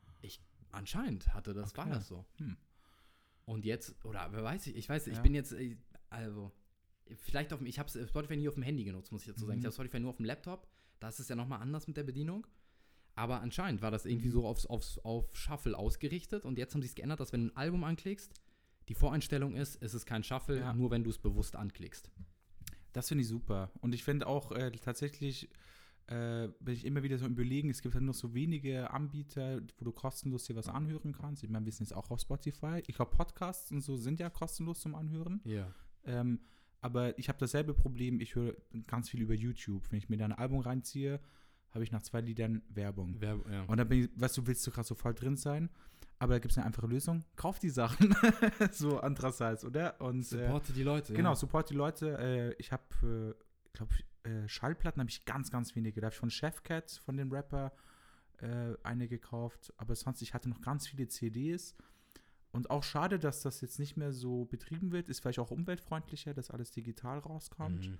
[0.72, 1.94] Anscheinend hatte das, war Okay.
[1.94, 2.26] das so.
[2.38, 2.56] Hm.
[3.46, 5.22] Und jetzt, oder wer weiß ich, ich weiß, ich Ja.
[5.22, 5.76] bin jetzt, äh,
[6.10, 6.52] also,
[7.14, 9.54] vielleicht auf dem, ich habe Spotify nie auf dem Handy genutzt, muss ich dazu sagen.
[9.54, 9.60] Mhm.
[9.60, 10.66] Ich habe Spotify nur auf dem Laptop.
[11.00, 12.46] Da ist es ja nochmal anders mit der Bedienung.
[13.16, 16.88] Aber anscheinend war das irgendwie so aufs, aufs, auf Shuffle ausgerichtet und jetzt haben sie
[16.88, 18.32] es geändert, dass wenn du ein Album anklickst,
[18.88, 20.72] die Voreinstellung ist, es ist kein Shuffle, Ja.
[20.74, 22.10] nur wenn du es bewusst anklickst.
[22.92, 23.72] Das finde ich super.
[23.80, 25.48] Und ich finde auch äh, tatsächlich,
[26.08, 29.60] äh, bin ich immer wieder so im Überlegen, es gibt halt noch so wenige Anbieter,
[29.78, 31.42] wo du kostenlos dir was anhören kannst.
[31.42, 32.82] Ich meine, wir sind jetzt auch auf Spotify.
[32.86, 35.40] Ich glaube, Podcasts und so sind ja kostenlos zum Anhören.
[35.44, 35.74] Ja.
[36.04, 36.40] Ähm,
[36.80, 38.54] aber ich habe dasselbe Problem, ich höre
[38.86, 39.90] ganz viel über YouTube.
[39.90, 41.18] Wenn ich mir da ein Album reinziehe,
[41.76, 43.16] habe ich nach zwei Liedern Werbung.
[43.18, 43.62] Wer, ja.
[43.64, 45.68] Und dann bin ich, weißt du, willst du gerade so voll drin sein,
[46.18, 47.22] aber da gibt es eine einfache Lösung.
[47.36, 48.16] Kauf die Sachen.
[48.72, 50.00] so andererseits, oder?
[50.00, 51.12] Und äh, Supporte die Leute.
[51.12, 51.36] genau, ja.
[51.36, 52.18] support die Leute.
[52.18, 53.30] Äh, ich habe, äh,
[53.66, 56.00] ich glaube, äh, Schallplatten habe ich ganz, ganz wenige.
[56.00, 57.72] Da habe ich von Chefcat, von dem Rapper,
[58.38, 59.74] äh, eine gekauft.
[59.76, 61.76] Aber sonst, ich hatte noch ganz viele CDs.
[62.52, 65.10] Und auch schade, dass das jetzt nicht mehr so betrieben wird.
[65.10, 67.90] Ist vielleicht auch umweltfreundlicher, dass alles digital rauskommt.
[67.90, 67.98] Mhm.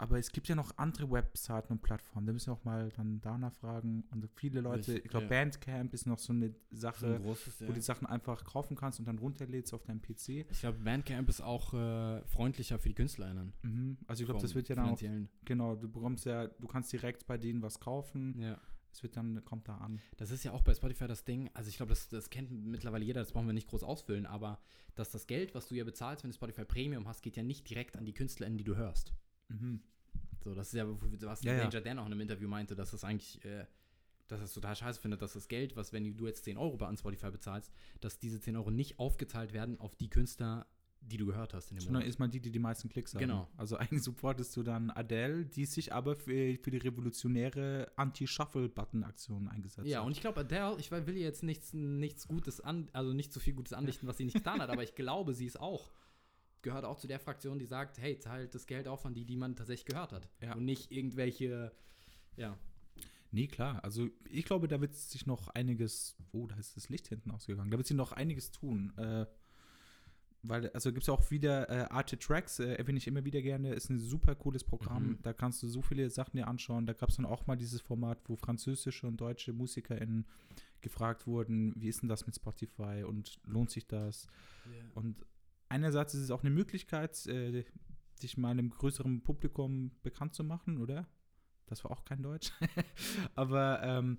[0.00, 2.26] Aber es gibt ja noch andere Webseiten und Plattformen.
[2.26, 4.02] Da müssen wir auch mal dann danach fragen.
[4.10, 5.28] Und viele Leute, Richtig, ich glaube, ja.
[5.28, 7.68] Bandcamp ist noch so eine So ein Sache, großes, wo ja.
[7.68, 10.46] du die Sachen einfach kaufen kannst und dann runterlädst auf deinem PC.
[10.50, 13.52] Ich glaube, Bandcamp ist auch äh, freundlicher für die KünstlerInnen.
[13.60, 13.98] Mhm.
[14.06, 15.00] Also ich glaube, das wird ja dann auch,
[15.44, 18.40] genau, du bekommst ja, du kannst direkt bei denen was kaufen.
[18.40, 18.58] Ja.
[18.92, 20.00] Es wird dann, kommt da an.
[20.16, 21.50] Das ist ja auch bei Spotify das Ding.
[21.52, 24.58] Also ich glaube, das, das kennt mittlerweile jeder, das brauchen wir nicht groß ausfüllen, aber
[24.94, 27.68] dass das Geld, was du ja bezahlst, wenn du Spotify Premium hast, geht ja nicht
[27.68, 29.12] direkt an die KünstlerInnen, die du hörst.
[29.50, 29.80] Mhm.
[30.42, 31.64] So, das ist ja, was Ja, ja.
[31.64, 33.66] Danger Dan auch in einem Interview meinte, dass das eigentlich, äh,
[34.28, 36.86] dass das total scheiße findet, dass das Geld, was, wenn du jetzt 10 Euro bei
[36.86, 40.66] an Spotify bezahlst, dass diese 10 Euro nicht aufgeteilt werden auf die Künstler,
[41.02, 42.08] die du gehört hast in dem Sondern Monat.
[42.10, 43.20] ist mal die, die die meisten Klicks haben.
[43.20, 43.48] Genau.
[43.56, 49.86] Also eigentlich supportest du dann Adele, die sich aber für, für die revolutionäre Anti-Shuffle-Button-Aktion eingesetzt
[49.88, 50.06] Ja, hat.
[50.06, 53.40] und ich glaube, Adele, ich will ihr jetzt nichts, nichts Gutes an, also nicht so
[53.40, 55.90] viel Gutes andichten, was sie nicht getan hat, aber ich glaube, sie ist auch,
[56.62, 59.36] gehört auch zu der Fraktion, die sagt, hey, teilt das Geld auch an die, die
[59.36, 60.28] man tatsächlich gehört hat.
[60.40, 60.54] Ja.
[60.54, 61.72] Und nicht irgendwelche,
[62.36, 62.56] ja.
[63.32, 63.82] Nee, klar.
[63.84, 66.16] Also ich glaube, da wird sich noch einiges.
[66.32, 67.70] Oh, da ist das Licht hinten ausgegangen.
[67.70, 68.92] Da wird sich noch einiges tun.
[68.96, 69.26] Äh,
[70.42, 73.74] weil, also gibt es auch wieder äh, Arte Tracks, äh, erwähne ich immer wieder gerne,
[73.74, 75.10] ist ein super cooles Programm.
[75.10, 75.18] Mhm.
[75.22, 76.86] Da kannst du so viele Sachen dir anschauen.
[76.86, 80.26] Da gab es dann auch mal dieses Format, wo französische und deutsche MusikerInnen
[80.80, 84.28] gefragt wurden, wie ist denn das mit Spotify und lohnt sich das?
[84.94, 85.16] Und
[85.70, 87.64] einerseits ist es auch eine Möglichkeit, äh,
[88.22, 91.08] dich mal einem größeren Publikum bekannt zu machen, oder?
[91.66, 92.52] Das war auch kein Deutsch.
[93.34, 94.18] Aber ähm,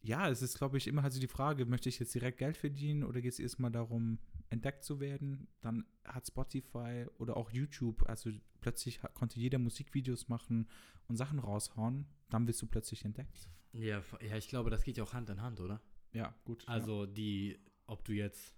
[0.00, 2.56] ja, es ist, glaube ich, immer halt so die Frage, möchte ich jetzt direkt Geld
[2.56, 5.48] verdienen oder geht es erstmal darum, entdeckt zu werden?
[5.60, 10.68] Dann hat Spotify oder auch YouTube, also plötzlich konnte jeder Musikvideos machen
[11.06, 13.48] und Sachen raushauen, dann wirst du plötzlich entdeckt.
[13.72, 15.80] Ja, ja, ich glaube, das geht ja auch Hand in Hand, oder?
[16.12, 16.66] Ja, gut.
[16.66, 18.57] Also die, ob du jetzt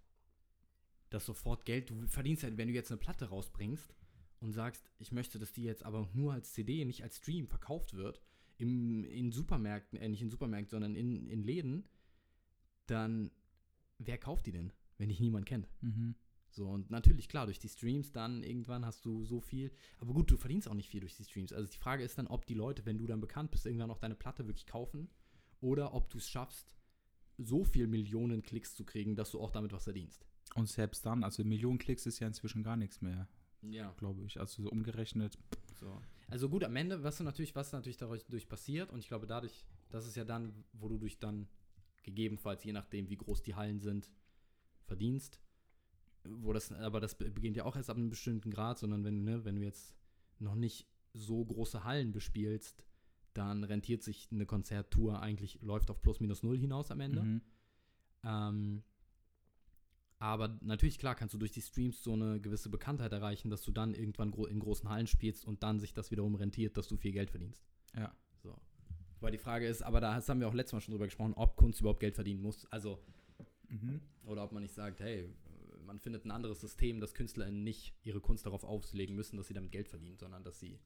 [1.10, 3.94] das sofort Geld, du verdienst ja, wenn du jetzt eine Platte rausbringst
[4.40, 7.94] und sagst, ich möchte, dass die jetzt aber nur als CD, nicht als Stream verkauft
[7.94, 8.22] wird,
[8.58, 11.84] im, in Supermärkten, äh, nicht in Supermärkten, sondern in, in Läden,
[12.86, 13.30] dann
[13.98, 15.68] wer kauft die denn, wenn dich niemand kennt?
[15.80, 16.14] Mhm.
[16.52, 19.70] So, und natürlich, klar, durch die Streams dann irgendwann hast du so viel.
[19.98, 21.52] Aber gut, du verdienst auch nicht viel durch die Streams.
[21.52, 23.98] Also die Frage ist dann, ob die Leute, wenn du dann bekannt bist, irgendwann auch
[23.98, 25.08] deine Platte wirklich kaufen
[25.60, 26.74] oder ob du es schaffst,
[27.38, 30.26] so viel Millionen Klicks zu kriegen, dass du auch damit was verdienst.
[30.54, 33.28] Und selbst dann, also Millionen Klicks ist ja inzwischen gar nichts mehr,
[33.62, 33.92] Ja.
[33.98, 34.40] glaube ich.
[34.40, 35.38] Also so umgerechnet.
[35.76, 36.00] So.
[36.28, 39.26] Also gut, am Ende, was du natürlich, was natürlich dadurch durch passiert, und ich glaube
[39.26, 41.48] dadurch, das ist ja dann, wo du durch dann
[42.02, 44.10] gegebenenfalls, je nachdem, wie groß die Hallen sind,
[44.86, 45.40] verdienst.
[46.24, 49.24] Wo das, aber das be- beginnt ja auch erst ab einem bestimmten Grad, sondern wenn,
[49.24, 49.94] ne, wenn du jetzt
[50.38, 52.84] noch nicht so große Hallen bespielst,
[53.34, 57.22] dann rentiert sich eine Konzerttour eigentlich, läuft auf plus minus null hinaus am Ende.
[57.22, 57.42] Mhm.
[58.24, 58.82] Ähm,
[60.20, 63.72] aber natürlich, klar, kannst du durch die Streams so eine gewisse Bekanntheit erreichen, dass du
[63.72, 66.96] dann irgendwann gro in großen Hallen spielst und dann sich das wiederum rentiert, dass du
[66.96, 67.66] viel Geld verdienst.
[67.96, 68.14] Ja.
[68.42, 68.56] So.
[69.20, 71.56] Weil die Frage ist, aber da haben wir auch letztes Mal schon drüber gesprochen, ob
[71.56, 72.66] Kunst überhaupt Geld verdienen muss.
[72.66, 73.02] Also,
[73.68, 74.00] Mhm.
[74.24, 75.28] oder ob man nicht sagt, hey,
[75.86, 79.54] man findet ein anderes System, dass KünstlerInnen nicht ihre Kunst darauf auslegen müssen, dass sie
[79.54, 80.78] damit Geld verdienen, sondern dass sie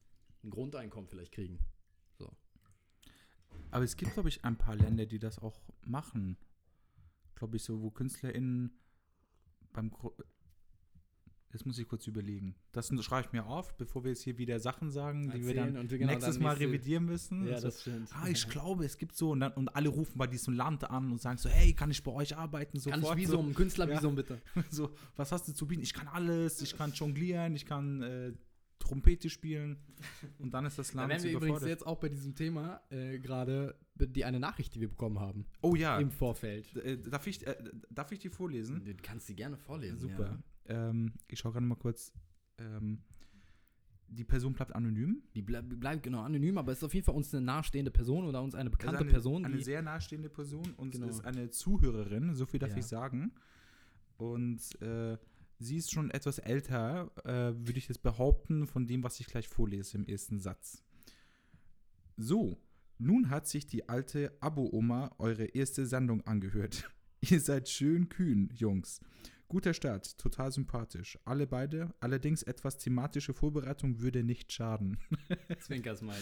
[0.42, 1.58] ein Grundeinkommen vielleicht kriegen.
[3.70, 6.36] Aber es gibt, glaube ich, ein paar Länder, die das auch machen.
[7.34, 8.78] Glaube ich, so, wo KünstlerInnen
[9.74, 10.14] beim Gro
[11.52, 12.56] Jetzt muss ich kurz überlegen.
[12.72, 15.76] Das schreibe ich mir auf, bevor wir jetzt hier wieder Sachen sagen, die wir dann
[15.76, 17.46] und genau, nächstes dann Mal revidieren müssen.
[17.46, 18.10] Ja, so, das stimmt.
[18.12, 19.30] ah, ich glaube, es gibt so.
[19.30, 22.02] Und, dann, und alle rufen bei diesem Land an und sagen so, hey, kann ich
[22.02, 22.80] bei euch arbeiten?
[22.82, 24.42] Kann Sofort ich so, Visum, Künstlervisum bitte.
[24.70, 25.82] so, was hast du zu bieten?
[25.82, 28.32] Ich kann alles, ich kann jonglieren, ich kann äh,
[28.84, 29.78] Trompete spielen.
[30.38, 33.18] Und dann ist das Da Land wären wir übrigens jetzt auch bei diesem Thema äh,
[33.18, 36.74] gerade die eine Nachricht, die wir bekommen haben Oh ja, im Vorfeld.
[36.76, 37.56] äh, darf, ich, äh,
[37.90, 38.84] darf ich die vorlesen?
[38.84, 39.98] Du kannst sie gerne vorlesen.
[39.98, 40.38] Super.
[40.66, 42.12] Ähm, ich schaue gerade mal kurz.
[42.58, 43.02] Ähm,
[44.08, 45.22] die Person bleibt anonym.
[45.34, 48.24] Die bleib, bleibt genau anonym, aber es ist auf jeden Fall uns eine nahestehende Person
[48.26, 51.06] oder uns eine bekannte Also eine, Person, Eine sehr nahestehende Person und Genau.
[51.08, 52.76] ist eine Zuhörerin, so viel darf Ja.
[52.78, 53.32] ich sagen.
[54.16, 55.16] Und äh,
[55.58, 59.48] sie ist schon etwas älter, äh, würde ich jetzt behaupten, von dem, was ich gleich
[59.48, 60.82] vorlese im ersten Satz.
[62.16, 62.58] So,
[62.98, 66.90] nun hat sich die alte Abo-Oma eure erste Sendung angehört.
[67.20, 69.00] Ihr seid schön kühn, Jungs.
[69.48, 71.18] Guter Start, total sympathisch.
[71.24, 74.98] Alle beide, allerdings etwas thematische Vorbereitung würde nicht schaden.
[75.60, 76.18] Zwinker-Smiley.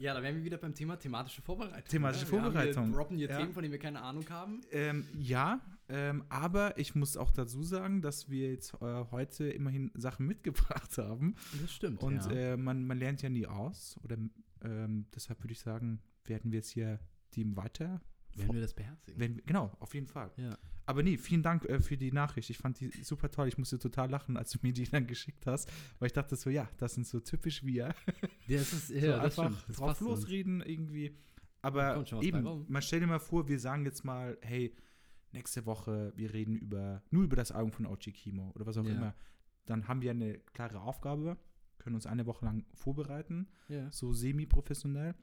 [0.00, 1.84] Ja, da wären wir wieder beim Thema thematische Vorbereitung.
[1.90, 2.26] Thematische?
[2.32, 2.84] Wir haben Vorbereitung.
[2.86, 3.36] Hier, droppen hier Ja.
[3.36, 4.62] Themen, von denen wir keine Ahnung haben.
[4.72, 5.60] Ähm, ja,
[5.90, 10.96] ähm, aber ich muss auch dazu sagen, dass wir jetzt äh, heute immerhin Sachen mitgebracht
[10.96, 11.34] haben.
[11.60, 12.02] Das stimmt.
[12.02, 12.30] Und ja.
[12.32, 14.00] äh, man, man lernt ja nie aus.
[14.02, 14.16] Oder
[14.64, 16.98] ähm, deshalb würde ich sagen, werden wir jetzt hier
[17.30, 18.00] Team weiter.
[18.40, 19.18] Werden wir das beherzigen?
[19.20, 20.30] Wenn, genau, auf jeden Fall.
[20.36, 20.56] ja.
[20.86, 22.50] Aber nee, vielen Dank äh, für die Nachricht.
[22.50, 23.46] Ich fand die super toll.
[23.46, 25.70] Ich musste total lachen, als du mir die dann geschickt hast.
[26.00, 27.94] Weil ich dachte so, ja, das sind so typisch wir.
[28.48, 29.66] Das ist, so ja, das einfach.
[29.68, 30.10] Das drauf passt uns.
[30.22, 31.16] losreden irgendwie.
[31.62, 34.74] Aber eben, man stell dir mal vor, wir sagen jetzt mal, hey,
[35.32, 38.84] nächste Woche, wir reden über nur über das Album von Ochi Kimo oder was auch
[38.84, 38.90] Ja.
[38.92, 39.14] immer.
[39.66, 41.36] Dann haben wir eine klare Aufgabe,
[41.78, 43.88] können uns eine Woche lang vorbereiten, Ja.
[43.92, 45.14] so semi-professionell.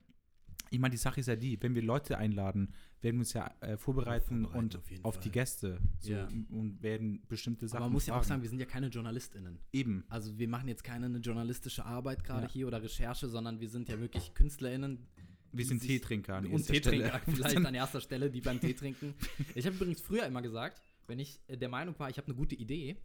[0.72, 3.54] Ich meine, die Sache ist ja die, wenn wir Leute einladen, werden wir uns ja
[3.62, 6.28] äh, vorbereiten, Vorbereiten und auf auf die Gäste so, Ja.
[6.50, 8.28] und werden bestimmte Sachen Aber man muss ja auch fragen.
[8.30, 9.60] sagen, wir sind ja keine JournalistInnen.
[9.72, 12.52] eben, Also wir machen jetzt keine eine journalistische Arbeit gerade Ja.
[12.52, 15.08] hier oder Recherche, sondern wir sind ja wirklich KünstlerInnen
[15.54, 19.14] wir sind Teetrinker an und Teetrinker vielleicht an erster Stelle, die beim Tee trinken.
[19.56, 22.36] Ich habe übrigens früher immer gesagt, wenn ich äh, der Meinung war, ich habe eine
[22.36, 22.98] gute Idee,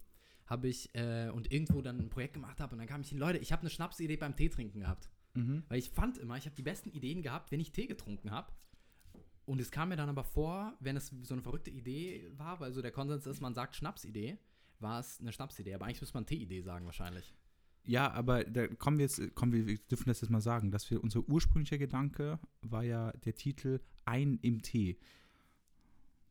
[0.45, 3.17] habe ich äh, und irgendwo dann ein Projekt gemacht habe und dann kam ich hin,
[3.17, 5.09] Leute, ich habe eine Schnapsidee beim Tee trinken gehabt.
[5.33, 5.63] Mhm.
[5.67, 8.51] Weil ich fand immer, ich habe die besten Ideen gehabt, wenn ich Tee getrunken habe.
[9.45, 12.71] Und es kam mir dann aber vor, wenn es so eine verrückte Idee war, weil
[12.71, 14.37] so der Konsens ist, man sagt Schnapsidee,
[14.79, 15.73] war es eine Schnapsidee.
[15.73, 17.33] Aber eigentlich müsste man Teeidee sagen wahrscheinlich.
[17.85, 20.89] Ja, aber da kommen wir jetzt, kommen wir, wir dürfen das jetzt mal sagen, dass
[20.89, 24.97] wir, unser ursprünglicher Gedanke war ja der Titel Ein im Tee.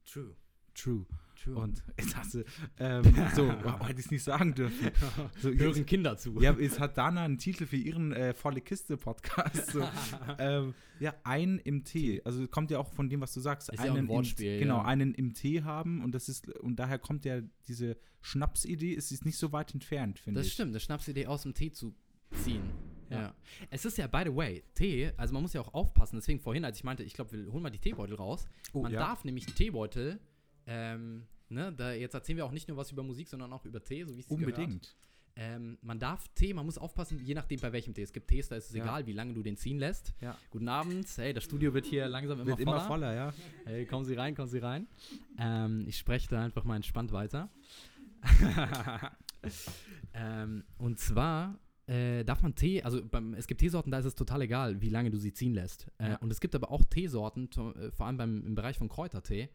[0.04, 0.34] True.
[0.74, 1.04] True.
[1.42, 1.56] True.
[1.56, 1.82] Und
[2.14, 2.44] hast du,
[2.78, 3.02] ähm,
[3.34, 4.90] so, oh, hätte ich es nicht sagen dürfen.
[5.40, 6.40] So, hören Kinder zu.
[6.40, 9.72] ja, jetzt hat Dana einen Titel für ihren äh, Volle Kiste Podcast.
[9.72, 9.82] So,
[10.38, 12.22] ähm, ja, ein im Tee.
[12.24, 13.70] Also kommt ja auch von dem, was du sagst.
[13.70, 14.84] Ist ja auch ein im- Wortspiel, Genau, ja.
[14.84, 19.24] einen im Tee haben und das ist, und daher kommt ja diese Schnapsidee, es ist
[19.24, 20.52] nicht so weit entfernt, finde Das ich.
[20.52, 21.94] stimmt, eine Schnapsidee aus dem Tee zu
[22.44, 22.62] ziehen.
[23.10, 23.20] Ja.
[23.20, 23.34] Ja.
[23.70, 26.64] Es ist ja, by the way, Tee, also man muss ja auch aufpassen, deswegen vorhin,
[26.64, 28.46] als ich meinte, ich glaube, wir holen mal die Teebeutel raus.
[28.72, 29.00] Oh, man ja.
[29.00, 30.18] darf nämlich Teebeutel,
[30.66, 33.82] ähm, ne, da jetzt erzählen wir auch nicht nur was über Musik, sondern auch über
[33.82, 34.26] Tee, so wie es.
[34.26, 34.96] Unbedingt.
[35.34, 38.02] Ähm, man darf Tee, man muss aufpassen, je nachdem bei welchem Tee.
[38.02, 38.84] Es gibt Tees, da ist es Ja.
[38.84, 40.12] egal, wie lange du den ziehen lässt.
[40.20, 40.36] Ja.
[40.50, 42.76] Guten Abend, hey, das Studio wird hier langsam immer Wird voller.
[42.76, 43.32] immer voller, ja.
[43.64, 44.86] Hey, kommen Sie rein, kommen Sie rein.
[45.38, 47.48] Ähm, ich spreche da einfach mal entspannt weiter.
[50.14, 54.14] ähm, und zwar äh, darf man Tee, also beim, es gibt Teesorten, da ist es
[54.14, 55.88] total egal, wie lange du sie ziehen lässt.
[55.98, 56.16] Äh, Ja.
[56.16, 59.48] Und es gibt aber auch Teesorten, äh, vor allem beim, im Bereich von Kräutertee,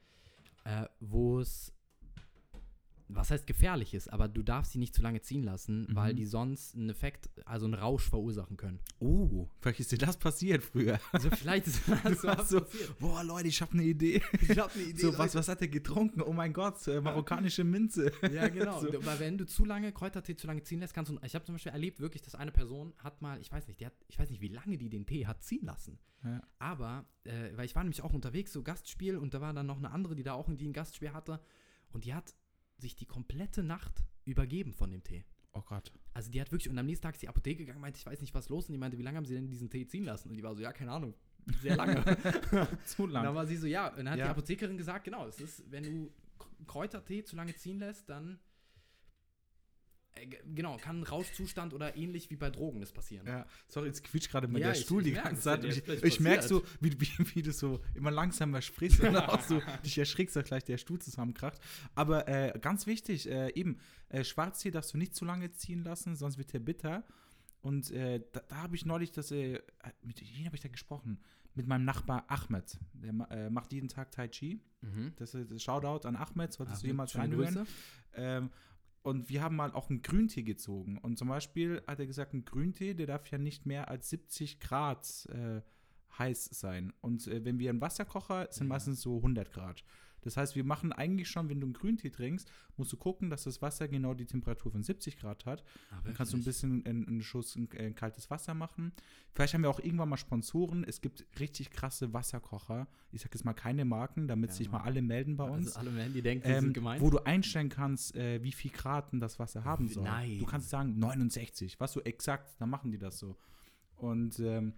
[0.68, 1.74] äh, wo es,
[3.10, 6.18] was heißt gefährlich ist, aber du darfst sie nicht zu lange ziehen lassen, weil Mhm.
[6.18, 8.80] die sonst einen Effekt, also einen Rausch verursachen können.
[9.00, 11.00] Oh, vielleicht ist dir das passiert früher.
[11.12, 12.62] Also vielleicht ist das warst so,
[13.00, 14.22] boah, Leute, ich habe eine Idee.
[14.42, 15.02] Ich habe eine Idee.
[15.02, 16.22] So, was, was hat er getrunken?
[16.22, 18.12] Oh mein Gott, äh, marokkanische Minze.
[18.32, 18.82] Ja, genau.
[18.82, 18.88] So.
[19.06, 21.18] Weil wenn du zu lange Kräutertee zu lange ziehen lässt, kannst du.
[21.24, 23.86] Ich habe zum Beispiel erlebt, wirklich, dass eine Person hat mal, ich weiß nicht, die
[23.86, 25.98] hat, ich weiß nicht, wie lange die den Tee hat ziehen lassen.
[26.24, 26.42] Ja.
[26.60, 29.78] Aber, äh, weil ich war nämlich auch unterwegs, so Gastspiel, und da war dann noch
[29.78, 31.40] eine andere, die da auch irgendwie ein Gastspiel hatte.
[31.92, 32.34] Und die hat
[32.78, 35.24] sich die komplette Nacht übergeben von dem Tee.
[35.54, 35.92] Oh Gott.
[36.14, 38.22] Also die hat wirklich, und am nächsten Tag ist die Apotheke gegangen, meinte, ich weiß
[38.22, 38.68] nicht, was los.
[38.68, 40.30] Und die meinte, wie lange haben sie denn diesen Tee ziehen lassen?
[40.30, 41.16] Und die war so, ja, keine Ahnung,
[41.62, 42.04] sehr lange.
[42.86, 44.26] Zu Und dann war sie so, ja, und dann hat Ja.
[44.26, 46.12] die Apothekerin gesagt, genau, es ist, wenn du
[46.68, 48.40] Kräutertee zu lange ziehen lässt, dann
[50.22, 53.26] äh, genau, kann Rauschzustand oder ähnlich wie bei Drogen das passieren.
[53.28, 55.64] Ja, sorry, jetzt quietscht gerade mal Ja, der Stuhl die ganze Zeit.
[55.64, 59.62] ich ich merke so, wie, wie, wie du so immer langsamer sprichst und auch so
[59.86, 61.60] dich erschrickst, dass gleich der Stuhl zusammenkracht.
[61.96, 66.16] Aber äh, ganz wichtig, äh, eben, äh, Schwarztee darfst du nicht zu lange ziehen lassen,
[66.16, 67.04] sonst wird der bitter.
[67.62, 71.20] Und äh, da, da habe ich neulich das, mit wem habe ich da gesprochen?
[71.56, 72.78] Mit meinem Nachbar Ahmed.
[72.94, 74.62] Der ma- macht jeden Tag Tai Chi.
[74.82, 75.14] Mhm.
[75.16, 77.66] Das ist Shoutout an Ahmed, solltest Ach, du jemals reinhören.
[78.14, 78.52] Ähm,
[79.08, 80.98] und wir haben mal auch einen Grüntee gezogen.
[80.98, 84.60] Und zum Beispiel hat er gesagt, ein Grüntee, der darf ja nicht mehr als 70
[84.60, 85.62] Grad äh,
[86.20, 86.92] heiß sein.
[87.02, 88.74] Und äh, wenn wir einen Wasserkocher, sind Ja.
[88.74, 89.84] meistens so 100 Grad.
[90.22, 93.44] Das heißt, wir machen eigentlich schon, wenn du einen Grüntee trinkst, musst du gucken, dass
[93.44, 95.64] das Wasser genau die Temperatur von 70 Grad hat.
[95.92, 98.92] Ah, Dann kannst du ein bisschen einen, einen Schuss in, äh, kaltes Wasser machen.
[99.34, 100.84] Vielleicht haben wir auch irgendwann mal Sponsoren.
[100.84, 102.88] Es gibt richtig krasse Wasserkocher.
[103.12, 105.68] Ich sage jetzt mal keine Marken, damit Ja, sich mal alle melden bei uns.
[105.68, 107.02] Also alle Menschen, die denken, die ähm, sind gemeint.
[107.02, 110.04] wo du einstellen kannst, äh, wie viel Grad das Wasser haben soll.
[110.04, 110.40] Nein.
[110.40, 113.38] Du kannst sagen 69, was so exakt, dann machen die das so.
[113.96, 114.74] Und ähm,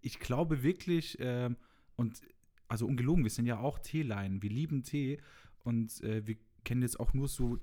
[0.00, 1.56] ich glaube wirklich, ähm,
[1.96, 2.20] und
[2.70, 5.20] also ungelogen, wir sind ja auch Teeleien, wir lieben Tee
[5.64, 7.58] und äh, wir kennen jetzt auch nur so,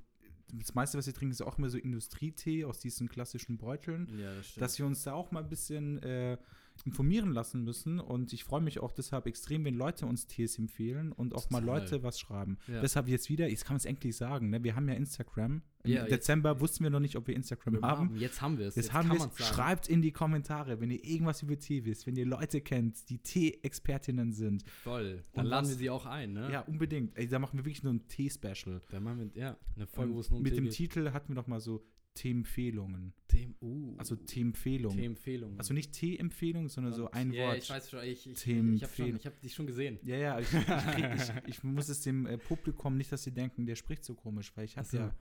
[0.54, 4.36] das meiste, was wir trinken, ist auch immer so Industrietee aus diesen klassischen Beuteln ja,
[4.36, 4.62] das stimmt.
[4.62, 6.38] dass wir uns da auch mal ein bisschen äh,
[6.86, 8.00] informieren lassen müssen.
[8.00, 11.62] Und ich freue mich auch deshalb extrem, wenn Leute uns Tees empfehlen und auch mal
[11.62, 11.80] Total.
[11.82, 12.58] Leute was schreiben.
[12.68, 12.82] Ja.
[12.82, 14.64] Deshalb jetzt wieder, jetzt kann man es endlich sagen, ne?
[14.64, 15.62] wir haben ja Instagram.
[15.84, 18.16] Im Ja, jetzt- Dezember wussten wir noch nicht, ob wir Instagram Wir haben.
[18.18, 18.76] Jetzt haben wir es.
[18.76, 19.48] Jetzt, haben kann wir es.
[19.48, 23.20] Schreibt in die Kommentare, wenn ihr irgendwas über Tee wisst, wenn ihr Leute kennt, die
[23.20, 24.64] Tee-Expertinnen sind.
[24.84, 25.24] Voll.
[25.34, 26.52] Dann Und laden wir sie auch ein, ne?
[26.52, 27.16] Ja, unbedingt.
[27.18, 28.82] Ey, da machen wir wirklich nur ein Tee-Special.
[28.90, 30.74] Dann machen wir, ja, eine Folge, wo es nur um Mit Tee dem geht.
[30.74, 31.84] Titel hatten wir noch mal so
[32.18, 33.14] Tee-Empfehlungen.
[33.28, 34.98] Themen, uh, Also Tee-Empfehlungen.
[34.98, 35.60] Tee-Empfehlungen.
[35.60, 37.58] Also nicht Tee-Empfehlung, sondern so ein ja, Wort.
[37.60, 40.00] ich weiß schon, ich, ich, ich habe habe dich schon gesehen.
[40.02, 43.76] Ja, ja, ich, krieg, ich, muss es dem äh, Publikum nicht, dass sie denken, der
[43.76, 44.98] spricht so komisch, weil ich habe so.
[44.98, 45.16] ja.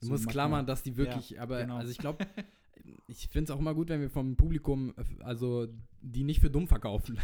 [0.00, 1.76] Du so musst klammern, dass die wirklich, aber genau.
[1.76, 2.26] also ich glaube,
[3.06, 5.68] ich finde es auch immer gut, wenn wir vom Publikum, äh, also
[6.02, 7.18] die nicht für dumm verkaufen.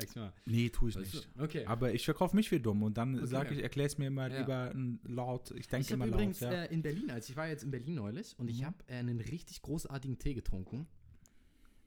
[0.00, 0.32] Sag's mal.
[0.44, 1.28] Nee, tue ich Weißt nicht.
[1.36, 1.44] du?
[1.44, 1.64] Okay.
[1.66, 3.26] Aber ich verkaufe mich für dumm und dann Okay.
[3.26, 4.40] sage ich, erkläre es mir mal Ja.
[4.40, 4.72] lieber
[5.04, 5.52] laut.
[5.52, 6.52] Ich denke ich habe immer übrigens laut.
[6.52, 6.64] Ja.
[6.64, 8.66] äh, in Berlin, als ich war jetzt in Berlin neulich und ich Mhm.
[8.66, 10.88] habe äh, einen richtig großartigen Tee getrunken.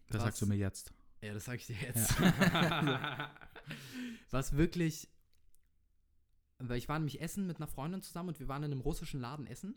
[0.09, 0.93] das sagst du mir jetzt.
[1.21, 2.15] Ja, das sage ich dir jetzt.
[4.31, 5.09] Was wirklich,
[6.59, 9.19] weil ich war nämlich essen mit einer Freundin zusammen und wir waren in einem russischen
[9.19, 9.75] Laden essen.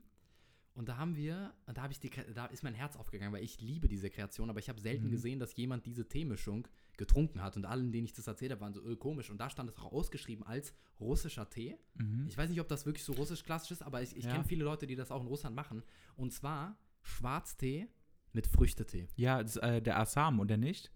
[0.75, 3.61] Und da haben wir, da habe ich die, da ist mein Herz aufgegangen, weil ich
[3.61, 5.11] liebe diese Kreation, aber ich habe selten Mhm.
[5.11, 7.57] gesehen, dass jemand diese Teemischung getrunken hat.
[7.57, 9.31] Und allen, denen ich das erzählt habe, waren so öh, komisch.
[9.31, 11.77] Und da stand es auch ausgeschrieben als russischer Tee.
[11.95, 12.27] Mhm.
[12.29, 14.31] Ich weiß nicht, ob das wirklich so russisch klassisch ist, aber ich, ich Ja.
[14.33, 15.83] kenne viele Leute, die das auch in Russland machen.
[16.17, 17.89] Und zwar Schwarztee
[18.33, 19.09] mit Früchtetee.
[19.17, 20.93] Ja, das, äh, der Assam, oder nicht?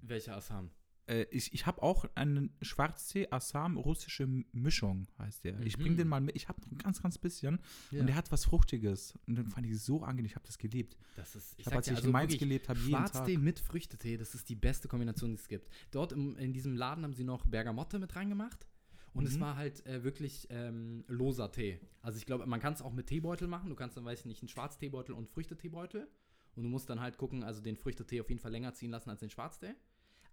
[0.00, 0.70] Welcher Assam?
[1.06, 5.60] Äh, ich ich habe auch einen Schwarztee Assam russische Mischung, heißt der.
[5.60, 5.96] Ich bringe Mhm.
[5.98, 6.34] den mal mit.
[6.36, 7.60] Ich habe ein ganz, ganz bisschen.
[7.90, 8.00] Ja.
[8.00, 9.14] Und der hat was Fruchtiges.
[9.26, 10.26] Und dann fand ich es so angenehm.
[10.26, 10.96] Ich habe das geliebt.
[11.16, 13.10] Das ist, Ich habe, als ich also in Mainz wirklich, gelebt habe, jeden Tag.
[13.10, 15.68] Schwarztee mit Früchtetee, das ist die beste Kombination, die es gibt.
[15.90, 18.66] Dort im, in diesem Laden haben sie noch Bergamotte mit reingemacht.
[19.12, 19.40] Und es Mhm.
[19.40, 21.78] war halt äh, wirklich ähm, loser Tee.
[22.00, 23.68] Also ich glaube, man kann es auch mit Teebeutel machen.
[23.70, 26.08] Du kannst dann, weiß ich nicht, einen Schwarzteebeutel und Früchteteebeutel.
[26.56, 29.10] Und du musst dann halt gucken, also den Früchtetee auf jeden Fall länger ziehen lassen
[29.10, 29.74] als den Schwarztee.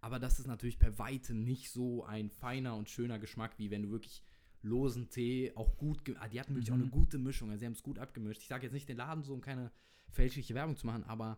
[0.01, 3.83] Aber das ist natürlich bei weitem nicht so ein feiner und schöner Geschmack, wie wenn
[3.83, 4.23] du wirklich
[4.63, 6.83] losen Tee auch gut, ah, die hatten wirklich auch Mhm.
[6.83, 8.41] eine gute Mischung, also sie haben es gut abgemischt.
[8.41, 9.71] Ich sage jetzt nicht den Laden so, um keine
[10.09, 11.37] fälschliche Werbung zu machen, aber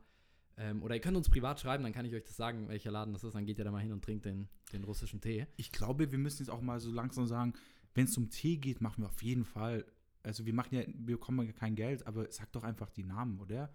[0.58, 3.12] ähm, oder ihr könnt uns privat schreiben, dann kann ich euch das sagen, welcher Laden
[3.14, 5.48] das ist, dann geht ihr da mal hin und trinkt den, den russischen Tee.
[5.58, 7.54] Ich glaube, wir müssen jetzt auch mal so langsam sagen,
[7.96, 9.86] wenn es um Tee geht, machen wir auf jeden Fall.
[10.22, 13.40] Also wir machen ja, wir bekommen ja kein Geld, aber sag doch einfach die Namen,
[13.40, 13.74] oder?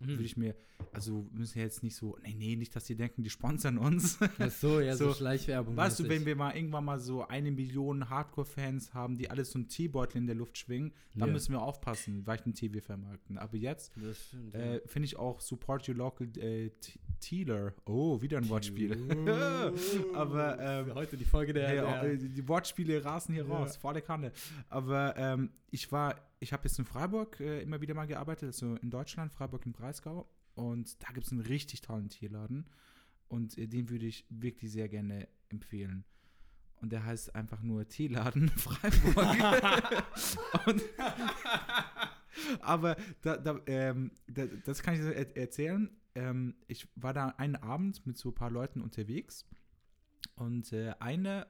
[0.00, 0.08] Hm.
[0.08, 0.54] Würde ich mir,
[0.92, 4.18] also müssen ja jetzt nicht so, nee, nee, nicht, dass die denken, die sponsern uns.
[4.38, 5.76] Ach so, ja, so, So, Schleichwerbung.
[5.76, 9.58] weißt du, wenn wir mal irgendwann mal so eine Million Hardcore-Fans haben, die alles so
[9.58, 11.32] einen Teebeutel in der Luft schwingen, dann Ja.
[11.34, 13.36] müssen wir aufpassen, welchen Tee wir vermarkten.
[13.36, 13.92] Aber jetzt
[14.52, 16.70] äh, finde ich auch Support Your Local äh,
[17.20, 17.74] Tealer.
[17.84, 18.96] Oh, wieder ein Wortspiel.
[20.14, 23.50] Aber, ähm, heute die Folge der, Hey, der äh, die Wortspiele rasen hier Ja.
[23.58, 24.32] raus, volle Kanne.
[24.68, 28.74] Aber ähm, ich war, ich habe jetzt in Freiburg äh, immer wieder mal gearbeitet, also
[28.76, 30.28] in Deutschland, Freiburg im Breisgau.
[30.54, 32.66] Und da gibt es einen richtig tollen Tierladen.
[33.28, 36.04] Und äh, den würde ich wirklich sehr gerne empfehlen.
[36.76, 39.36] Und der heißt einfach nur Teeladen Freiburg.
[40.66, 40.82] und,
[42.60, 45.90] aber da, da, ähm, da, das kann ich er erzählen.
[46.14, 49.46] Ähm, ich war da einen Abend mit so ein paar Leuten unterwegs.
[50.36, 51.46] Und äh, eine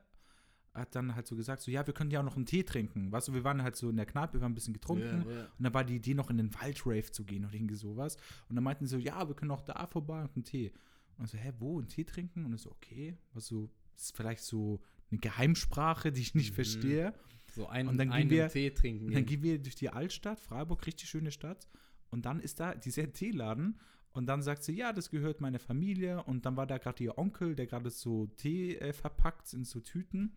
[0.75, 3.11] hat dann halt so gesagt, so ja, wir können ja auch noch einen Tee trinken.
[3.11, 5.25] Weißt du, wir waren halt so in der Kneipe, wir haben ein bisschen getrunken.
[5.29, 5.43] Ja, ja.
[5.59, 8.17] Und dann war die Idee, noch in den Waldrave zu gehen oder irgendwie sowas.
[8.49, 10.73] Und dann meinten sie so, ja, wir können auch da vorbei und einen Tee.
[11.19, 12.45] Und so, hä, wo, einen Tee trinken?
[12.45, 14.81] Und ich so, okay, was so, das ist vielleicht so
[15.11, 16.55] eine Geheimsprache, die ich nicht Mhm.
[16.55, 17.15] verstehe.
[17.55, 19.07] So ein, Und dann gehen einen wir- Tee trinken.
[19.07, 19.43] Und dann gehen.
[19.43, 21.69] gehen wir durch die Altstadt, Freiburg, richtig schöne Stadt.
[22.11, 23.81] Und dann ist da dieser Teeladen.
[24.13, 26.23] Und dann sagt sie, ja, das gehört meiner Familie.
[26.25, 29.81] Und dann war da gerade ihr Onkel, der gerade so Tee äh, verpackt in so
[29.81, 30.33] Tüten.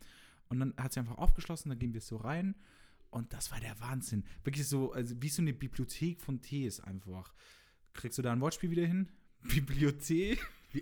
[0.54, 2.56] Und dann hat sie einfach aufgeschlossen, dann gehen wir so rein.
[3.10, 4.24] Und das war der Wahnsinn.
[4.44, 7.34] Wirklich so, also wie so eine Bibliothek von Tees einfach.
[7.94, 9.10] Kriegst du da ein Wortspiel wieder hin?
[9.42, 10.40] Bibliothek?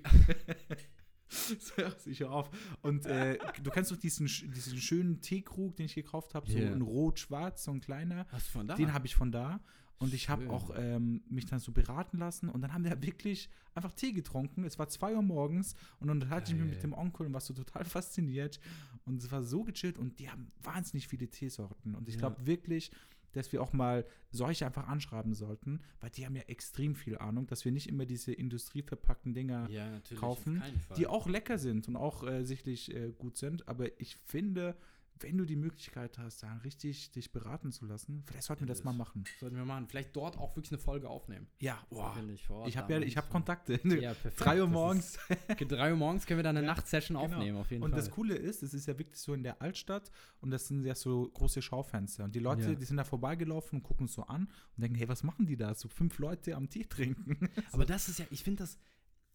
[1.32, 2.50] So, ich hör auf.
[2.82, 6.82] Und äh, du kennst doch diesen, diesen schönen Teekrug, den ich gekauft habe, so ein
[6.82, 8.28] rot-schwarz, so ein kleiner.
[8.34, 8.76] Hast du von da?
[8.76, 9.62] Den habe ich von da.
[10.02, 12.50] Und ich habe auch ähm, mich dann so beraten lassen.
[12.50, 14.64] Und dann haben wir wirklich einfach Tee getrunken.
[14.64, 15.76] Es war 2 Uhr morgens.
[16.00, 18.60] Und dann hatte ich mich mit dem Onkel und war so total fasziniert.
[19.06, 19.98] Und es war so gechillt.
[19.98, 21.96] Und die haben wahnsinnig viele Teesorten.
[21.96, 22.20] Und ich Ja.
[22.30, 22.92] glaube wirklich,
[23.34, 25.80] dass wir auch mal solche einfach anschreiben sollten.
[26.00, 27.48] Weil die haben ja extrem viel Ahnung.
[27.48, 30.62] Dass wir nicht immer diese industrieverpackten Dinger ja, kaufen,
[30.98, 33.68] die auch lecker sind und auch äh, sicherlich äh, gut sind.
[33.68, 34.76] Aber ich finde,
[35.24, 38.84] wenn du die Möglichkeit hast, da richtig dich beraten zu lassen, vielleicht sollten wir das
[38.84, 39.24] mal machen.
[39.40, 39.88] Sollten wir machen.
[39.88, 41.48] Vielleicht dort auch wirklich eine Folge aufnehmen.
[41.60, 42.16] Ja, boah.
[42.34, 43.32] Ich Ich habe ja, ich habe so.
[43.32, 43.74] Kontakte.
[43.84, 44.40] Ja, perfekt.
[44.40, 45.18] Drei Uhr morgens.
[45.30, 47.34] Ist, 3 Uhr morgens können wir dann eine Ja, Nachtsession genau.
[47.36, 48.00] aufnehmen, auf jeden Und Fall.
[48.00, 50.96] das Coole ist, es ist ja wirklich so in der Altstadt und das sind ja
[50.96, 52.24] so große Schaufenster.
[52.24, 52.76] Und die Leute, Ja.
[52.76, 54.44] die sind da vorbeigelaufen und gucken uns so an
[54.76, 55.74] und denken, hey, was machen die da?
[55.76, 57.38] So fünf Leute am Tee trinken.
[57.72, 58.78] Aber das ist ja, ich finde das,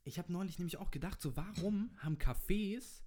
[0.05, 3.03] ich habe neulich nämlich auch gedacht, so warum haben Cafés,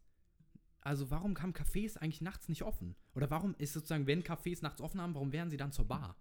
[0.81, 2.95] also warum haben Cafés eigentlich nachts nicht offen?
[3.13, 6.15] Oder warum ist sozusagen, wenn Cafés nachts offen haben, warum wären sie dann zur Bar?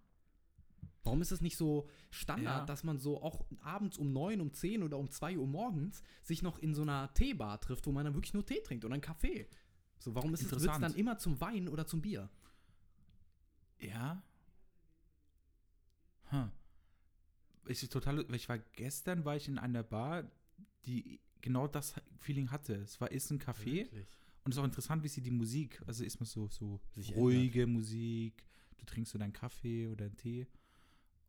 [1.03, 2.65] Warum ist es nicht so Standard, Ja.
[2.65, 6.41] dass man so auch abends um 9, um 10 oder um 2 Uhr morgens sich
[6.41, 9.01] noch in so einer Teebar trifft, wo man dann wirklich nur Tee trinkt oder einen
[9.01, 9.47] Kaffee?
[9.99, 12.29] So, warum ist es wird's dann immer zum Wein oder zum Bier?
[13.79, 14.21] Ja.
[16.25, 16.51] Hm.
[17.67, 20.23] Ich, total, ich war gestern war ich in einer Bar,
[20.85, 22.75] die genau das Feeling hatte.
[22.75, 23.87] Es war ist ein Café
[24.49, 27.15] und es ist auch interessant, wie sie die Musik, also ist man so so Sich
[27.15, 28.43] ruhige Musik,
[28.77, 30.47] du trinkst so deinen Kaffee oder einen Tee